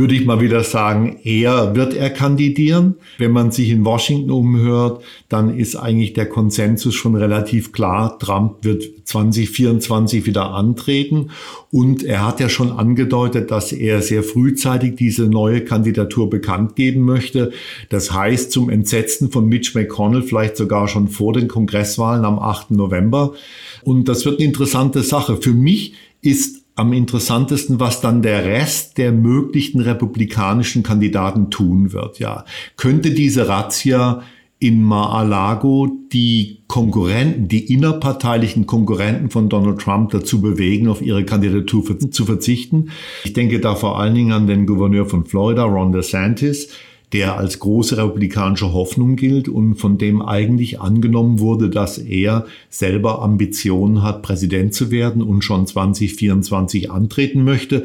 würde 0.00 0.14
ich 0.14 0.24
mal 0.24 0.40
wieder 0.40 0.64
sagen, 0.64 1.18
eher 1.24 1.76
wird 1.76 1.92
er 1.92 2.08
kandidieren. 2.08 2.94
Wenn 3.18 3.32
man 3.32 3.52
sich 3.52 3.68
in 3.68 3.84
Washington 3.84 4.30
umhört, 4.30 5.04
dann 5.28 5.54
ist 5.54 5.76
eigentlich 5.76 6.14
der 6.14 6.26
Konsensus 6.26 6.94
schon 6.94 7.14
relativ 7.16 7.70
klar. 7.70 8.18
Trump 8.18 8.64
wird 8.64 8.82
2024 9.04 10.24
wieder 10.24 10.52
antreten. 10.52 11.32
Und 11.70 12.02
er 12.02 12.26
hat 12.26 12.40
ja 12.40 12.48
schon 12.48 12.72
angedeutet, 12.72 13.50
dass 13.50 13.72
er 13.72 14.00
sehr 14.00 14.22
frühzeitig 14.22 14.96
diese 14.96 15.24
neue 15.26 15.66
Kandidatur 15.66 16.30
bekannt 16.30 16.76
geben 16.76 17.02
möchte. 17.02 17.52
Das 17.90 18.10
heißt, 18.10 18.52
zum 18.52 18.70
Entsetzen 18.70 19.30
von 19.30 19.46
Mitch 19.50 19.78
McConnell, 19.78 20.22
vielleicht 20.22 20.56
sogar 20.56 20.88
schon 20.88 21.08
vor 21.08 21.34
den 21.34 21.46
Kongresswahlen 21.46 22.24
am 22.24 22.38
8. 22.38 22.70
November. 22.70 23.34
Und 23.82 24.08
das 24.08 24.24
wird 24.24 24.38
eine 24.38 24.46
interessante 24.46 25.02
Sache. 25.02 25.36
Für 25.36 25.52
mich 25.52 25.92
ist 26.22 26.59
am 26.80 26.94
interessantesten, 26.94 27.78
was 27.78 28.00
dann 28.00 28.22
der 28.22 28.44
Rest 28.44 28.96
der 28.96 29.12
möglichen 29.12 29.80
republikanischen 29.80 30.82
Kandidaten 30.82 31.50
tun 31.50 31.92
wird. 31.92 32.18
Ja, 32.18 32.46
könnte 32.76 33.10
diese 33.10 33.48
Razzia 33.48 34.22
in 34.58 34.82
Mar-a-Lago 34.82 35.90
die 36.12 36.62
Konkurrenten, 36.68 37.48
die 37.48 37.72
innerparteilichen 37.72 38.66
Konkurrenten 38.66 39.30
von 39.30 39.48
Donald 39.48 39.80
Trump 39.80 40.10
dazu 40.10 40.40
bewegen, 40.40 40.88
auf 40.88 41.02
ihre 41.02 41.24
Kandidatur 41.24 41.98
zu 42.10 42.24
verzichten. 42.24 42.90
Ich 43.24 43.32
denke 43.32 43.60
da 43.60 43.74
vor 43.74 43.98
allen 43.98 44.14
Dingen 44.14 44.32
an 44.32 44.46
den 44.46 44.66
Gouverneur 44.66 45.06
von 45.06 45.24
Florida, 45.24 45.64
Ron 45.64 45.92
DeSantis, 45.92 46.68
der 47.12 47.36
als 47.36 47.58
große 47.58 47.96
republikanische 47.96 48.72
Hoffnung 48.72 49.16
gilt 49.16 49.48
und 49.48 49.74
von 49.74 49.98
dem 49.98 50.22
eigentlich 50.22 50.80
angenommen 50.80 51.40
wurde, 51.40 51.68
dass 51.68 51.98
er 51.98 52.46
selber 52.68 53.22
Ambitionen 53.22 54.02
hat, 54.02 54.22
Präsident 54.22 54.74
zu 54.74 54.90
werden 54.90 55.22
und 55.22 55.42
schon 55.42 55.66
2024 55.66 56.90
antreten 56.90 57.42
möchte. 57.42 57.84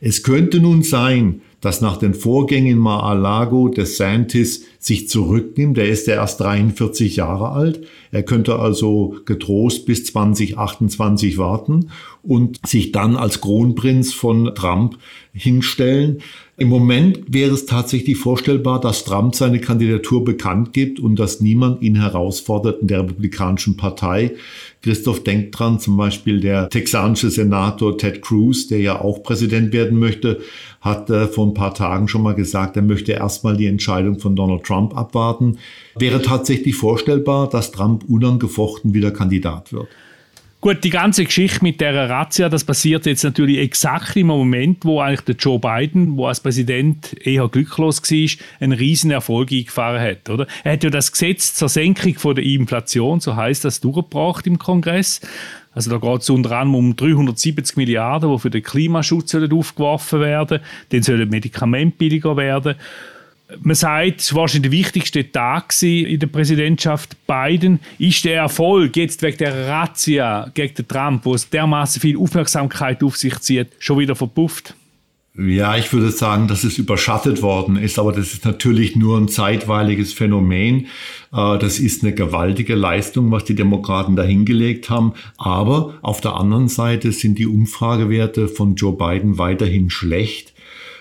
Es 0.00 0.22
könnte 0.22 0.60
nun 0.60 0.82
sein, 0.82 1.40
dass 1.64 1.80
nach 1.80 1.96
den 1.96 2.12
Vorgängen 2.12 2.72
in 2.72 2.78
Mar-a-Lago 2.78 3.68
DeSantis 3.68 4.66
sich 4.78 5.08
zurücknimmt. 5.08 5.78
Er 5.78 5.88
ist 5.88 6.06
ja 6.06 6.16
erst 6.16 6.40
43 6.40 7.16
Jahre 7.16 7.52
alt. 7.52 7.86
Er 8.10 8.22
könnte 8.22 8.58
also 8.58 9.16
getrost 9.24 9.86
bis 9.86 10.04
2028 10.04 11.38
warten 11.38 11.88
und 12.22 12.60
sich 12.66 12.92
dann 12.92 13.16
als 13.16 13.40
Kronprinz 13.40 14.12
von 14.12 14.54
Trump 14.54 14.98
hinstellen. 15.32 16.18
Im 16.56 16.68
Moment 16.68 17.24
wäre 17.26 17.52
es 17.52 17.66
tatsächlich 17.66 18.16
vorstellbar, 18.16 18.80
dass 18.80 19.04
Trump 19.04 19.34
seine 19.34 19.60
Kandidatur 19.60 20.24
bekannt 20.24 20.72
gibt 20.72 21.00
und 21.00 21.18
dass 21.18 21.40
niemand 21.40 21.82
ihn 21.82 21.96
herausfordert 21.96 22.80
in 22.80 22.86
der 22.86 23.00
Republikanischen 23.00 23.76
Partei. 23.76 24.36
Christoph 24.80 25.24
denkt 25.24 25.58
dran, 25.58 25.80
zum 25.80 25.96
Beispiel 25.96 26.38
der 26.38 26.68
texanische 26.68 27.30
Senator 27.30 27.98
Ted 27.98 28.22
Cruz, 28.22 28.68
der 28.68 28.78
ja 28.78 29.00
auch 29.00 29.24
Präsident 29.24 29.72
werden 29.72 29.98
möchte, 29.98 30.42
hat 30.80 31.10
äh, 31.10 31.26
vor 31.26 31.48
ein 31.48 31.54
paar 31.54 31.74
Tagen 31.74 32.06
schon 32.06 32.22
mal 32.22 32.36
gesagt, 32.36 32.76
er 32.76 32.82
möchte 32.82 33.10
erstmal 33.10 33.56
die 33.56 33.66
Entscheidung 33.66 34.20
von 34.20 34.36
Donald 34.36 34.62
Trump 34.62 34.96
abwarten. 34.96 35.58
Wäre 35.98 36.22
tatsächlich 36.22 36.76
vorstellbar, 36.76 37.48
dass 37.48 37.72
Trump 37.72 38.04
unangefochten 38.08 38.94
wieder 38.94 39.10
Kandidat 39.10 39.72
wird. 39.72 39.88
Gut, 40.64 40.82
die 40.82 40.88
ganze 40.88 41.26
Geschichte 41.26 41.62
mit 41.62 41.82
der 41.82 42.08
Razzia, 42.08 42.48
das 42.48 42.64
passiert 42.64 43.04
jetzt 43.04 43.22
natürlich 43.22 43.58
exakt 43.58 44.16
im 44.16 44.28
Moment, 44.28 44.86
wo 44.86 44.98
eigentlich 44.98 45.20
der 45.20 45.34
Joe 45.34 45.58
Biden, 45.58 46.16
wo 46.16 46.26
als 46.26 46.40
Präsident 46.40 47.14
eher 47.20 47.48
glücklos 47.48 48.00
war, 48.00 48.46
einen 48.60 48.72
riesen 48.72 49.10
Erfolg 49.10 49.52
eingefahren 49.52 50.00
hat, 50.00 50.30
oder? 50.30 50.46
Er 50.62 50.72
hat 50.72 50.82
ja 50.82 50.88
das 50.88 51.12
Gesetz 51.12 51.54
zur 51.54 51.68
Senkung 51.68 52.14
von 52.14 52.34
der 52.34 52.44
Inflation, 52.46 53.20
so 53.20 53.36
heißt 53.36 53.66
das, 53.66 53.82
durchgebracht 53.82 54.46
im 54.46 54.58
Kongress. 54.58 55.20
Also 55.72 55.90
da 55.90 55.98
geht 55.98 56.22
es 56.22 56.30
unter 56.30 56.52
anderem 56.52 56.76
um 56.76 56.96
370 56.96 57.76
Milliarden, 57.76 58.32
die 58.32 58.38
für 58.38 58.48
den 58.48 58.62
Klimaschutz 58.62 59.34
aufgeworfen 59.34 60.20
werden. 60.20 60.60
Dann 60.88 61.02
sollen 61.02 61.28
Medikamente 61.28 61.98
billiger 61.98 62.38
werden 62.38 62.76
man 63.60 63.74
sagt, 63.74 64.20
es 64.20 64.34
war 64.34 64.42
wahrscheinlich 64.42 64.70
der 64.70 64.78
wichtigste 64.78 65.30
Tag 65.30 65.74
in 65.82 66.18
der 66.18 66.26
Präsidentschaft 66.26 67.16
Biden. 67.26 67.80
Ist 67.98 68.24
der 68.24 68.36
Erfolg 68.36 68.96
jetzt 68.96 69.22
wegen 69.22 69.38
der 69.38 69.68
Razzia 69.68 70.50
gegen 70.54 70.74
den 70.74 70.88
Trump, 70.88 71.24
wo 71.24 71.34
es 71.34 71.48
dermaßen 71.48 72.00
viel 72.00 72.18
Aufmerksamkeit 72.18 73.02
auf 73.02 73.16
sich 73.16 73.38
zieht, 73.40 73.68
schon 73.78 73.98
wieder 73.98 74.14
verpufft? 74.14 74.74
Ja, 75.36 75.76
ich 75.76 75.92
würde 75.92 76.12
sagen, 76.12 76.46
dass 76.46 76.62
es 76.62 76.78
überschattet 76.78 77.42
worden 77.42 77.76
ist, 77.76 77.98
aber 77.98 78.12
das 78.12 78.32
ist 78.32 78.44
natürlich 78.44 78.94
nur 78.94 79.18
ein 79.18 79.26
zeitweiliges 79.26 80.12
Phänomen. 80.12 80.86
Äh, 81.32 81.58
das 81.58 81.80
ist 81.80 82.04
eine 82.04 82.14
gewaltige 82.14 82.76
Leistung, 82.76 83.32
was 83.32 83.44
die 83.44 83.56
Demokraten 83.56 84.14
da 84.14 84.22
hingelegt 84.22 84.90
haben. 84.90 85.14
Aber 85.36 85.94
auf 86.02 86.20
der 86.20 86.34
anderen 86.34 86.68
Seite 86.68 87.10
sind 87.10 87.36
die 87.36 87.48
Umfragewerte 87.48 88.46
von 88.46 88.76
Joe 88.76 88.96
Biden 88.96 89.36
weiterhin 89.36 89.90
schlecht. 89.90 90.53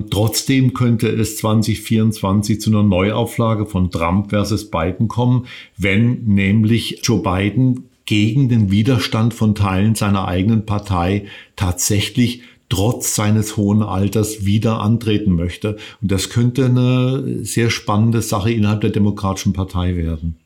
Trotzdem 0.10 0.73
könnte 0.73 1.10
es 1.10 1.38
2024 1.38 2.60
zu 2.60 2.69
einer 2.69 2.84
Neuauflage 2.84 3.65
von 3.65 3.91
Trump 3.91 4.29
versus 4.29 4.69
Biden 4.69 5.08
kommen, 5.08 5.47
wenn 5.77 6.23
nämlich 6.25 7.01
Joe 7.03 7.21
Biden 7.21 7.89
gegen 8.06 8.49
den 8.49 8.71
Widerstand 8.71 9.34
von 9.34 9.56
Teilen 9.56 9.95
seiner 9.95 10.27
eigenen 10.27 10.65
Partei 10.65 11.25
tatsächlich 11.56 12.41
trotz 12.69 13.15
seines 13.15 13.56
hohen 13.56 13.84
Alters 13.84 14.45
wieder 14.45 14.79
antreten 14.79 15.36
möchte. 15.36 15.77
Und 16.01 16.12
das 16.12 16.29
könnte 16.29 16.65
eine 16.65 17.43
sehr 17.45 17.69
spannende 17.69 18.21
Sache 18.21 18.51
innerhalb 18.51 18.82
der 18.82 18.89
Demokratischen 18.89 19.53
Partei 19.53 19.95
werden. 19.95 20.38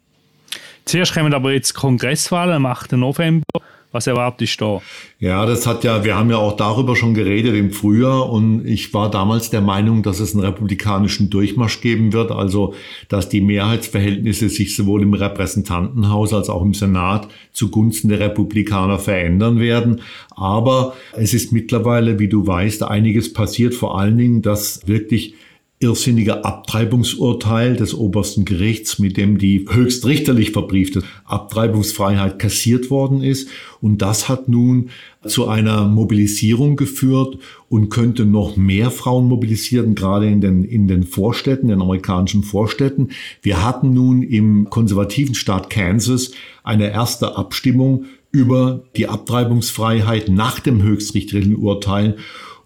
Zuerst 0.85 1.13
kommen 1.13 1.33
aber 1.33 1.51
jetzt 1.53 1.73
Kongresswahlen 1.73 2.55
am 2.55 2.65
8. 2.65 2.93
November. 2.93 3.43
Was 3.91 4.05
erwartest 4.05 4.59
du 4.59 4.65
da? 4.65 4.81
Ja, 5.19 5.45
das 5.45 5.65
hat 5.65 5.83
ja, 5.83 6.03
wir 6.03 6.15
haben 6.15 6.29
ja 6.29 6.37
auch 6.37 6.57
darüber 6.57 6.95
schon 6.95 7.13
geredet 7.13 7.55
im 7.55 7.71
Frühjahr 7.71 8.29
und 8.29 8.67
ich 8.67 8.93
war 8.93 9.09
damals 9.09 9.49
der 9.49 9.61
Meinung, 9.61 10.03
dass 10.03 10.19
es 10.19 10.33
einen 10.33 10.43
republikanischen 10.43 11.29
Durchmarsch 11.29 11.81
geben 11.81 12.11
wird, 12.11 12.31
also 12.31 12.73
dass 13.07 13.29
die 13.29 13.41
Mehrheitsverhältnisse 13.41 14.49
sich 14.49 14.75
sowohl 14.75 15.03
im 15.03 15.13
Repräsentantenhaus 15.13 16.33
als 16.33 16.49
auch 16.49 16.61
im 16.61 16.73
Senat 16.73 17.29
zugunsten 17.53 18.09
der 18.09 18.19
Republikaner 18.19 18.99
verändern 18.99 19.59
werden. 19.59 20.01
Aber 20.31 20.93
es 21.13 21.33
ist 21.33 21.53
mittlerweile, 21.53 22.19
wie 22.19 22.27
du 22.27 22.45
weißt, 22.45 22.83
einiges 22.83 23.31
passiert, 23.31 23.73
vor 23.73 23.97
allen 23.97 24.17
Dingen, 24.17 24.41
dass 24.41 24.85
wirklich 24.87 25.33
irrsinnige 25.79 26.43
Abtreibungsurteil 26.43 27.75
des 27.75 27.93
obersten 27.93 28.45
Gerichts, 28.45 28.97
mit 28.97 29.15
dem 29.15 29.37
die 29.37 29.67
höchstrichterlich 29.69 30.51
verbriefte 30.51 31.03
Abtreibungsfreiheit 31.23 32.39
kassiert 32.39 32.89
worden 32.89 33.21
ist. 33.21 33.47
Und 33.79 34.01
das 34.01 34.27
hat 34.27 34.49
nun 34.49 34.89
zu 35.27 35.47
einer 35.47 35.85
Mobilisierung 35.85 36.77
geführt 36.77 37.37
und 37.69 37.89
könnte 37.89 38.25
noch 38.25 38.57
mehr 38.57 38.89
Frauen 38.89 39.27
mobilisieren, 39.27 39.93
gerade 39.93 40.27
in 40.27 40.41
den, 40.41 40.63
in 40.63 40.87
den 40.87 41.03
Vorstädten, 41.03 41.67
den 41.67 41.81
amerikanischen 41.81 42.41
Vorstädten. 42.41 43.09
Wir 43.43 43.63
hatten 43.63 43.93
nun 43.93 44.23
im 44.23 44.71
konservativen 44.71 45.35
Staat 45.35 45.69
Kansas 45.69 46.31
eine 46.63 46.91
erste 46.91 47.37
Abstimmung 47.37 48.05
über 48.31 48.83
die 48.95 49.07
Abtreibungsfreiheit 49.07 50.29
nach 50.29 50.59
dem 50.59 50.81
höchstrichterlichen 50.81 51.55
Urteil. 51.55 52.17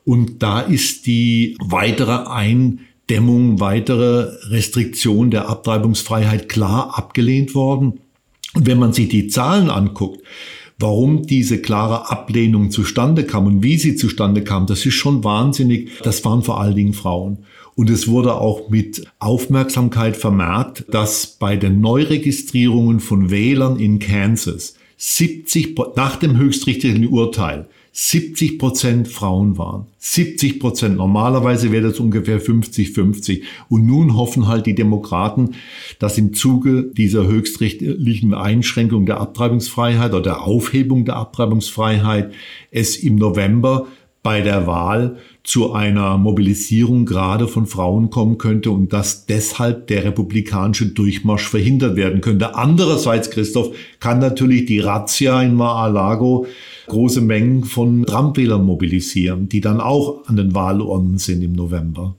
Und 0.06 0.42
da 0.42 0.62
ist 0.62 1.06
die 1.08 1.58
weitere 1.60 2.30
ein 2.30 2.80
Dämmung, 3.12 3.60
weitere 3.60 4.32
Restriktion 4.50 5.32
der 5.32 5.50
Abtreibungsfreiheit 5.50 6.48
klar 6.48 6.98
abgelehnt 6.98 7.54
worden. 7.56 8.00
Und 8.54 8.66
wenn 8.68 8.80
man 8.80 8.94
sich 8.94 9.10
die 9.10 9.28
Zahlen 9.28 9.70
anguckt, 9.70 10.22
warum 10.80 11.28
diese 11.28 11.62
klare 11.62 12.10
Ablehnung 12.10 12.72
zustande 12.72 13.26
kam 13.26 13.48
und 13.48 13.64
wie 13.64 13.78
sie 13.78 13.98
zustande 13.98 14.46
kam, 14.46 14.66
das 14.66 14.86
ist 14.86 14.94
schon 14.94 15.26
wahnsinnig. 15.26 15.90
Das 16.04 16.24
waren 16.24 16.42
vor 16.42 16.62
allen 16.62 16.76
Dingen 16.76 16.94
Frauen. 16.94 17.40
Und 17.76 17.90
es 17.90 18.08
wurde 18.08 18.36
auch 18.36 18.70
mit 18.70 19.04
Aufmerksamkeit 19.20 20.16
vermerkt, 20.16 20.86
dass 20.90 21.28
bei 21.28 21.58
den 21.58 21.82
Neuregistrierungen 21.82 23.02
von 23.02 23.30
Wählern 23.30 23.78
in 23.78 24.00
Kansas 24.00 24.76
70, 24.96 25.76
nach 25.98 26.16
dem 26.16 26.38
höchstrichterlichen 26.38 27.08
Urteil 27.08 27.68
70 27.94 28.58
Prozent 28.58 29.08
Frauen 29.10 29.58
waren. 29.58 29.88
70 29.98 30.60
Prozent. 30.60 30.98
Normalerweise 30.98 31.72
wäre 31.72 31.90
das 31.90 32.00
ungefähr 32.00 32.42
50-50. 32.42 33.44
Und 33.68 33.86
nun 33.86 34.16
hoffen 34.16 34.48
halt 34.48 34.66
die 34.66 34.76
Demokraten, 34.76 35.56
dass 36.00 36.18
im 36.18 36.34
Zuge 36.34 36.84
dieser 36.84 37.28
höchstrichterlichen 37.28 38.34
Einschränkung 38.34 39.06
der 39.06 39.20
Abtreibungsfreiheit 39.20 40.14
oder 40.14 40.22
der 40.22 40.42
Aufhebung 40.44 41.04
der 41.04 41.18
Abtreibungsfreiheit 41.18 42.34
es 42.72 42.96
im 42.96 43.18
November 43.18 43.88
bei 44.24 44.42
der 44.42 44.68
Wahl 44.68 45.18
zu 45.44 45.74
einer 45.74 46.18
Mobilisierung 46.18 47.06
gerade 47.06 47.48
von 47.48 47.66
Frauen 47.66 48.12
kommen 48.12 48.38
könnte 48.38 48.70
und 48.70 48.94
dass 48.94 49.26
deshalb 49.26 49.88
der 49.88 50.04
republikanische 50.04 50.88
Durchmarsch 50.88 51.48
verhindert 51.48 51.96
werden 51.96 52.22
könnte. 52.22 52.56
Andererseits, 52.56 53.32
Christoph, 53.32 53.76
kann 54.00 54.20
natürlich 54.20 54.66
die 54.66 54.80
Razzia 54.80 55.42
in 55.42 55.56
Mar-a-Lago 55.56 56.46
große 56.88 57.22
Mengen 57.22 57.64
von 57.64 58.06
Trump-Wählern 58.06 58.64
mobilisieren, 58.64 59.50
die 59.50 59.62
dann 59.62 59.82
auch 59.82 60.28
an 60.28 60.36
den 60.36 60.54
Wahlurnen 60.54 61.18
sind 61.18 61.42
im 61.42 61.54
November. 61.54 62.16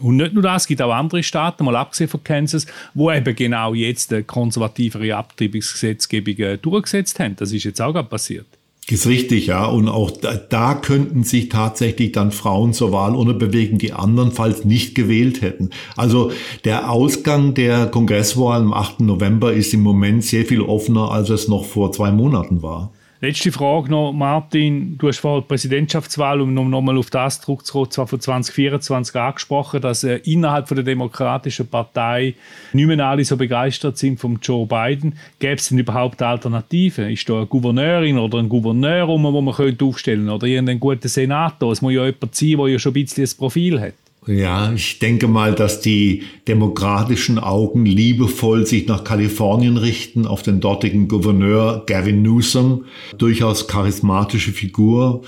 Und 0.00 0.16
nicht 0.16 0.34
nur 0.34 0.42
das, 0.42 0.62
es 0.62 0.68
gibt 0.68 0.82
auch 0.82 0.92
andere 0.92 1.22
Staaten, 1.22 1.64
mal 1.64 1.76
abgesehen 1.76 2.08
von 2.08 2.22
Kansas, 2.22 2.66
wo 2.94 3.10
eben 3.10 3.34
genau 3.34 3.74
jetzt 3.74 4.12
eine 4.12 4.22
konservativere 4.22 5.16
Abtreibungsgesetzgebung 5.16 6.36
äh, 6.38 6.58
durchgesetzt 6.58 7.18
haben. 7.20 7.36
Das 7.36 7.52
ist 7.52 7.64
jetzt 7.64 7.80
auch 7.80 7.92
gerade 7.92 8.08
passiert. 8.08 8.46
Ist 8.90 9.06
richtig, 9.06 9.46
ja. 9.46 9.64
Und 9.64 9.88
auch 9.88 10.10
da, 10.10 10.34
da, 10.34 10.74
könnten 10.74 11.22
sich 11.22 11.48
tatsächlich 11.48 12.12
dann 12.12 12.32
Frauen 12.32 12.72
zur 12.72 12.90
Wahlurne 12.92 13.32
bewegen, 13.32 13.78
die 13.78 13.92
andernfalls 13.92 14.64
nicht 14.64 14.94
gewählt 14.94 15.40
hätten. 15.40 15.70
Also 15.96 16.32
der 16.64 16.90
Ausgang 16.90 17.54
der 17.54 17.86
Kongresswahl 17.86 18.60
am 18.60 18.72
8. 18.72 19.00
November 19.00 19.52
ist 19.52 19.72
im 19.72 19.82
Moment 19.82 20.24
sehr 20.24 20.44
viel 20.44 20.60
offener, 20.60 21.12
als 21.12 21.30
es 21.30 21.48
noch 21.48 21.64
vor 21.64 21.92
zwei 21.92 22.10
Monaten 22.10 22.62
war. 22.62 22.92
Letzte 23.24 23.52
Frage 23.52 23.88
noch, 23.88 24.12
Martin. 24.12 24.98
Du 24.98 25.06
hast 25.06 25.18
vorhin 25.18 25.44
die 25.44 25.46
Präsidentschaftswahl, 25.46 26.40
um 26.40 26.52
nochmal 26.52 26.98
auf 26.98 27.08
das 27.08 27.40
zurückzukommen, 27.40 27.88
zwar 27.88 28.08
von 28.08 28.18
2024 28.18 29.14
angesprochen, 29.14 29.80
dass 29.80 30.02
äh, 30.02 30.16
innerhalb 30.24 30.66
von 30.66 30.74
der 30.74 30.82
Demokratischen 30.82 31.68
Partei 31.68 32.34
nicht 32.72 32.88
mehr 32.88 33.06
alle 33.06 33.24
so 33.24 33.36
begeistert 33.36 33.96
sind 33.96 34.18
vom 34.18 34.40
Joe 34.42 34.66
Biden. 34.66 35.14
Gäbe 35.38 35.54
es 35.54 35.68
denn 35.68 35.78
überhaupt 35.78 36.20
Alternativen? 36.20 37.10
Ist 37.10 37.28
da 37.28 37.36
eine 37.36 37.46
Gouverneurin 37.46 38.18
oder 38.18 38.38
ein 38.38 38.48
Gouverneur, 38.48 39.06
wo 39.06 39.18
man 39.18 39.54
aufstellen 39.54 40.26
könnte? 40.26 40.34
Oder 40.34 40.46
irgendein 40.48 40.80
guter 40.80 41.08
Senator? 41.08 41.70
Es 41.70 41.80
muss 41.80 41.92
ja 41.92 42.04
jemand 42.04 42.34
sein, 42.34 42.56
der 42.56 42.66
ja 42.66 42.78
schon 42.80 42.90
ein 42.90 42.94
bisschen 42.94 43.22
das 43.22 43.36
Profil 43.36 43.80
hat. 43.80 43.94
Ja, 44.26 44.72
ich 44.72 45.00
denke 45.00 45.26
mal, 45.26 45.54
dass 45.54 45.80
die 45.80 46.22
demokratischen 46.46 47.38
Augen 47.38 47.84
liebevoll 47.84 48.66
sich 48.66 48.86
nach 48.86 49.02
Kalifornien 49.02 49.76
richten, 49.76 50.26
auf 50.26 50.42
den 50.42 50.60
dortigen 50.60 51.08
Gouverneur 51.08 51.82
Gavin 51.86 52.22
Newsom, 52.22 52.84
durchaus 53.18 53.66
charismatische 53.66 54.52
Figur, 54.52 55.22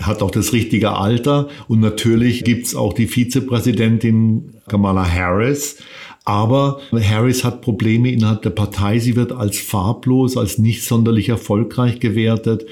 hat 0.00 0.22
auch 0.22 0.30
das 0.30 0.52
richtige 0.52 0.92
Alter 0.92 1.48
und 1.68 1.80
natürlich 1.80 2.44
gibt's 2.44 2.74
auch 2.74 2.92
die 2.92 3.06
Vizepräsidentin 3.06 4.54
Kamala 4.68 5.08
Harris. 5.10 5.78
Aber 6.24 6.80
Harris 6.92 7.44
hat 7.44 7.60
Probleme 7.60 8.10
innerhalb 8.10 8.42
der 8.42 8.50
Partei. 8.50 8.98
Sie 8.98 9.14
wird 9.14 9.32
als 9.32 9.58
farblos, 9.58 10.36
als 10.36 10.58
nicht 10.58 10.82
sonderlich 10.82 11.28
erfolgreich 11.28 12.00
gewertet. 12.00 12.64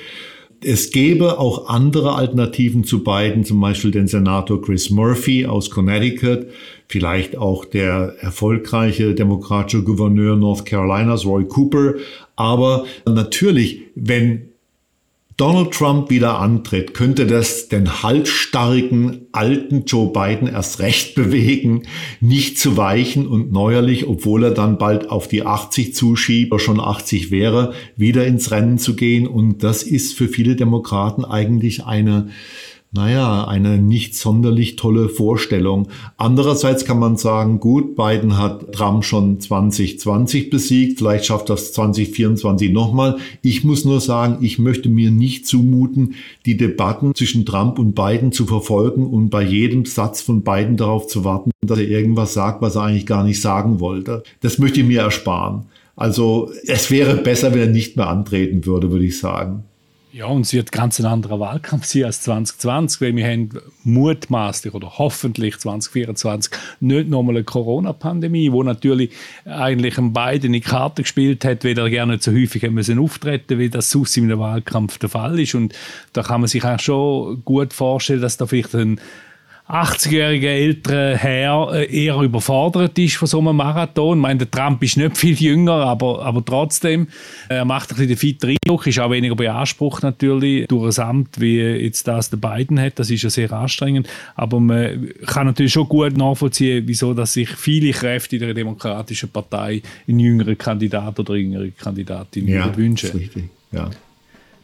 Es 0.65 0.91
gäbe 0.91 1.39
auch 1.39 1.69
andere 1.69 2.15
Alternativen 2.15 2.85
zu 2.85 3.03
beiden, 3.03 3.45
zum 3.45 3.61
Beispiel 3.61 3.91
den 3.91 4.07
Senator 4.07 4.63
Chris 4.63 4.91
Murphy 4.91 5.47
aus 5.47 5.71
Connecticut, 5.71 6.47
vielleicht 6.87 7.37
auch 7.37 7.65
der 7.65 8.15
erfolgreiche 8.21 9.15
demokratische 9.15 9.83
Gouverneur 9.83 10.37
North 10.37 10.65
Carolinas, 10.65 11.27
Roy 11.27 11.45
Cooper. 11.45 11.95
Aber 12.37 12.85
natürlich, 13.05 13.83
wenn 13.95 14.52
Donald 15.37 15.73
Trump 15.73 16.11
wieder 16.11 16.39
antritt, 16.39 16.95
könnte 16.95 17.27
das 17.27 17.69
den 17.69 18.03
halsstarrigen 18.03 19.29
alten 19.33 19.85
Joe 19.87 20.13
Biden 20.13 20.49
erst 20.49 20.81
recht 20.81 21.15
bewegen, 21.15 21.83
nicht 22.21 22.59
zu 22.59 22.77
weichen 22.77 23.27
und 23.27 23.51
neuerlich, 23.53 24.07
obwohl 24.07 24.45
er 24.45 24.51
dann 24.51 24.79
bald 24.79 25.11
auf 25.11 25.29
die 25.29 25.45
80 25.45 25.95
zuschiebt 25.95 26.61
schon 26.61 26.81
80 26.81 27.31
wäre, 27.31 27.73
wieder 27.97 28.27
ins 28.27 28.51
Rennen 28.51 28.79
zu 28.79 28.95
gehen. 28.95 29.27
Und 29.27 29.63
das 29.63 29.83
ist 29.83 30.17
für 30.17 30.29
viele 30.29 30.57
Demokraten 30.57 31.25
eigentlich 31.25 31.85
eine 31.85 32.29
naja, 32.95 33.49
eine 33.49 33.79
nicht 33.79 34.15
sonderlich 34.17 34.77
tolle 34.77 35.09
Vorstellung. 35.09 35.89
Andererseits 36.19 36.85
kann 36.85 36.99
man 36.99 37.17
sagen, 37.17 37.59
gut, 37.59 37.97
Biden 37.97 38.37
hat 38.37 38.73
Trump 38.73 39.03
schon 39.05 39.41
2020 39.41 40.51
besiegt, 40.51 40.99
vielleicht 40.99 41.25
schafft 41.25 41.49
das 41.49 41.73
2024 41.73 42.71
nochmal. 42.71 43.17
Ich 43.41 43.65
muss 43.65 43.87
nur 43.87 44.01
sagen, 44.01 44.39
ich 44.45 44.59
möchte 44.59 44.91
mir 44.91 45.11
nicht 45.11 45.47
zumuten, 45.47 46.17
die 46.45 46.59
Debatten 46.59 47.15
zwischen 47.15 47.47
Trump 47.47 47.79
und 47.79 47.95
Biden 47.95 48.31
zu 48.31 48.45
verfolgen 48.45 49.07
und 49.07 49.31
bei 49.31 49.43
jedem 49.43 49.87
Satz 49.87 50.21
von 50.21 50.43
Biden 50.43 50.77
darauf 50.77 51.07
zu 51.07 51.25
warten, 51.25 51.51
dass 51.65 51.79
er 51.79 51.89
irgendwas 51.89 52.35
sagt, 52.35 52.61
was 52.61 52.77
er 52.77 52.83
eigentlich 52.83 53.07
gar 53.07 53.25
nicht 53.25 53.41
sagen 53.41 53.81
wollte. 53.81 54.23
Das 54.41 54.59
möchte 54.59 54.81
ich 54.81 54.87
mir 54.87 55.01
ersparen. 55.01 55.65
Also 55.97 56.51
es 56.67 56.91
wäre 56.91 57.17
besser, 57.17 57.55
wenn 57.55 57.61
er 57.61 57.67
nicht 57.69 57.97
mehr 57.97 58.09
antreten 58.09 58.67
würde, 58.67 58.91
würde 58.91 59.07
ich 59.07 59.19
sagen. 59.19 59.65
Ja, 60.15 60.27
und 60.27 60.43
es 60.43 60.53
wird 60.53 60.73
ganz 60.73 61.01
ein 61.01 61.07
anderer 61.07 61.41
Wahlkampf 61.41 61.87
sein 61.87 62.05
als 62.05 62.21
2020, 62.21 63.01
weil 63.01 63.17
wir 63.17 63.27
haben 63.27 63.49
mutmaßlich 63.83 64.75
oder 64.75 64.99
hoffentlich 64.99 65.59
2024 65.59 66.53
nicht 66.81 67.09
nochmal 67.09 67.37
eine 67.37 67.45
Corona-Pandemie, 67.45 68.53
wo 68.53 68.63
natürlich 68.63 69.11
eigentlich 69.47 69.95
beiden 69.99 70.49
in 70.49 70.53
die 70.53 70.61
Karte 70.61 71.01
gespielt 71.01 71.47
hat, 71.47 71.65
weil 71.65 71.79
er 71.79 71.89
gerne 71.89 72.13
nicht 72.13 72.25
so 72.25 72.31
häufig 72.31 72.63
müssen 72.71 72.99
auftreten, 72.99 73.59
wie 73.59 73.71
das 73.71 73.89
sonst 73.89 74.19
in 74.19 74.25
einem 74.25 74.39
Wahlkampf 74.39 74.99
der 74.99 75.09
Fall 75.09 75.41
ist. 75.41 75.55
Und 75.55 75.73
da 76.13 76.23
kann 76.23 76.43
man 76.43 76.49
sich 76.49 76.63
auch 76.63 76.79
schon 76.79 77.43
gut 77.47 77.73
vorstellen, 77.73 78.21
dass 78.21 78.37
da 78.37 78.45
vielleicht 78.45 78.75
ein 78.75 79.01
80-jähriger 79.73 80.49
älterer 80.49 81.17
Herr 81.17 81.73
äh, 81.73 82.05
eher 82.05 82.21
überfordert 82.21 82.99
ist 82.99 83.17
von 83.17 83.27
so 83.27 83.39
einem 83.39 83.57
Marathon. 83.57 84.19
Ich 84.19 84.23
meine, 84.23 84.39
der 84.41 84.51
Trump 84.51 84.83
ist 84.83 84.99
nicht 84.99 85.17
viel 85.17 85.35
jünger, 85.35 85.73
aber, 85.73 86.23
aber 86.23 86.45
trotzdem, 86.45 87.09
äh, 87.49 87.55
er 87.55 87.65
macht 87.65 87.91
ein 87.91 87.95
bisschen 87.95 88.09
den 88.09 88.17
fitten 88.19 88.51
Eindruck, 88.51 88.87
ist 88.87 88.99
auch 88.99 89.11
weniger 89.11 89.35
beansprucht 89.35 90.03
natürlich 90.03 90.67
durch 90.69 90.87
das 90.87 90.99
Amt, 90.99 91.41
wie 91.41 91.59
jetzt 91.59 92.07
das 92.07 92.29
der 92.29 92.37
Biden 92.37 92.79
hat. 92.79 92.99
Das 92.99 93.11
ist 93.11 93.23
ja 93.23 93.31
sehr 93.31 93.51
anstrengend. 93.53 94.09
Aber 94.35 94.61
man 94.61 95.11
kann 95.25 95.47
natürlich 95.47 95.73
schon 95.73 95.89
gut 95.89 96.19
nachvollziehen, 96.19 96.83
wieso 96.87 97.15
dass 97.15 97.33
sich 97.33 97.49
viele 97.49 97.93
Kräfte 97.93 98.37
in 98.37 98.43
der 98.43 98.55
Demokratischen 98.55 99.31
Partei 99.31 99.81
einen 100.07 100.21
jüngeren 100.21 100.59
Kandidat 100.59 101.19
oder 101.19 101.35
jüngere 101.35 101.71
Kandidatin 101.71 102.47
ja, 102.47 102.77
wünschen. 102.77 103.11
Das 103.11 103.15
ist 103.15 103.23
richtig. 103.23 103.45
Ja. 103.73 103.89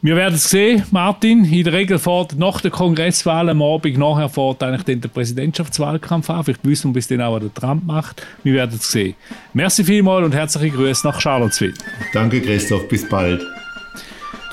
Wir 0.01 0.15
werden 0.15 0.35
es 0.35 0.49
sehen, 0.49 0.83
Martin. 0.91 1.43
In 1.43 1.65
der 1.65 1.73
Regel 1.73 1.99
fährt 1.99 2.37
nach 2.37 2.61
der 2.61 2.71
Kongresswahl 2.71 3.49
am 3.49 3.61
Abend 3.61 3.97
nachher 3.97 4.29
fährt 4.29 4.63
eigentlich 4.63 4.83
dann 4.83 5.01
der 5.01 5.09
Präsidentschaftswahlkampf 5.09 6.29
an. 6.29 6.45
Vielleicht 6.45 6.65
wissen 6.65 6.91
wir 6.91 6.93
bis 6.93 7.09
dann 7.09 7.19
auch, 7.19 7.33
was 7.33 7.41
der 7.41 7.53
Trump 7.53 7.85
macht. 7.85 8.25
Wir 8.43 8.53
werden 8.53 8.79
es 8.79 8.89
sehen. 8.89 9.15
Merci 9.53 9.83
vielmals 9.83 10.25
und 10.25 10.33
herzliche 10.33 10.73
Grüße 10.73 11.05
nach 11.05 11.19
Charlottesville. 11.19 11.73
Danke, 12.13 12.39
Christoph. 12.39 12.87
Bis 12.87 13.09
bald. 13.09 13.45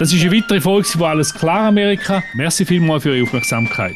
Das 0.00 0.12
ist 0.12 0.20
eine 0.20 0.36
weitere 0.36 0.60
Folge 0.60 0.88
von 0.88 1.04
Alles 1.04 1.32
klar 1.32 1.68
Amerika. 1.68 2.24
Merci 2.34 2.64
vielmals 2.64 3.04
für 3.04 3.14
Ihre 3.14 3.22
Aufmerksamkeit. 3.22 3.94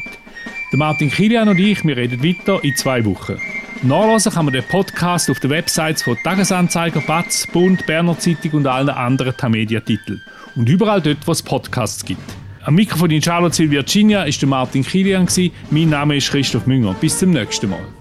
Der 0.71 0.79
Martin 0.79 1.11
Kilian 1.11 1.49
und 1.49 1.59
ich, 1.59 1.83
wir 1.83 1.97
reden 1.97 2.23
weiter 2.23 2.63
in 2.63 2.77
zwei 2.77 3.03
Wochen. 3.03 3.37
Nachlesen 3.81 4.31
kann 4.31 4.45
man 4.45 4.53
den 4.53 4.63
Podcast 4.63 5.29
auf 5.29 5.41
den 5.41 5.49
Websites 5.49 6.03
von 6.03 6.15
Tagesanzeiger, 6.23 7.01
Batz, 7.01 7.45
Bund, 7.45 7.85
Berner 7.87 8.17
Zeitung 8.17 8.51
und 8.51 8.67
allen 8.67 8.87
anderen 8.87 9.35
Tamedia-Titeln 9.35 10.21
und 10.55 10.69
überall 10.69 11.01
dort, 11.01 11.25
wo 11.25 11.31
es 11.31 11.41
Podcasts 11.41 12.03
gibt. 12.05 12.21
Am 12.63 12.75
Mikrofon 12.75 13.09
in 13.09 13.21
Charlottesville, 13.21 13.71
Virginia, 13.71 14.23
ist 14.23 14.45
Martin 14.45 14.83
Kilian. 14.83 15.27
Mein 15.71 15.89
Name 15.89 16.15
ist 16.17 16.29
Christoph 16.29 16.67
Münger. 16.67 16.95
Bis 16.99 17.17
zum 17.17 17.31
nächsten 17.31 17.69
Mal. 17.69 18.00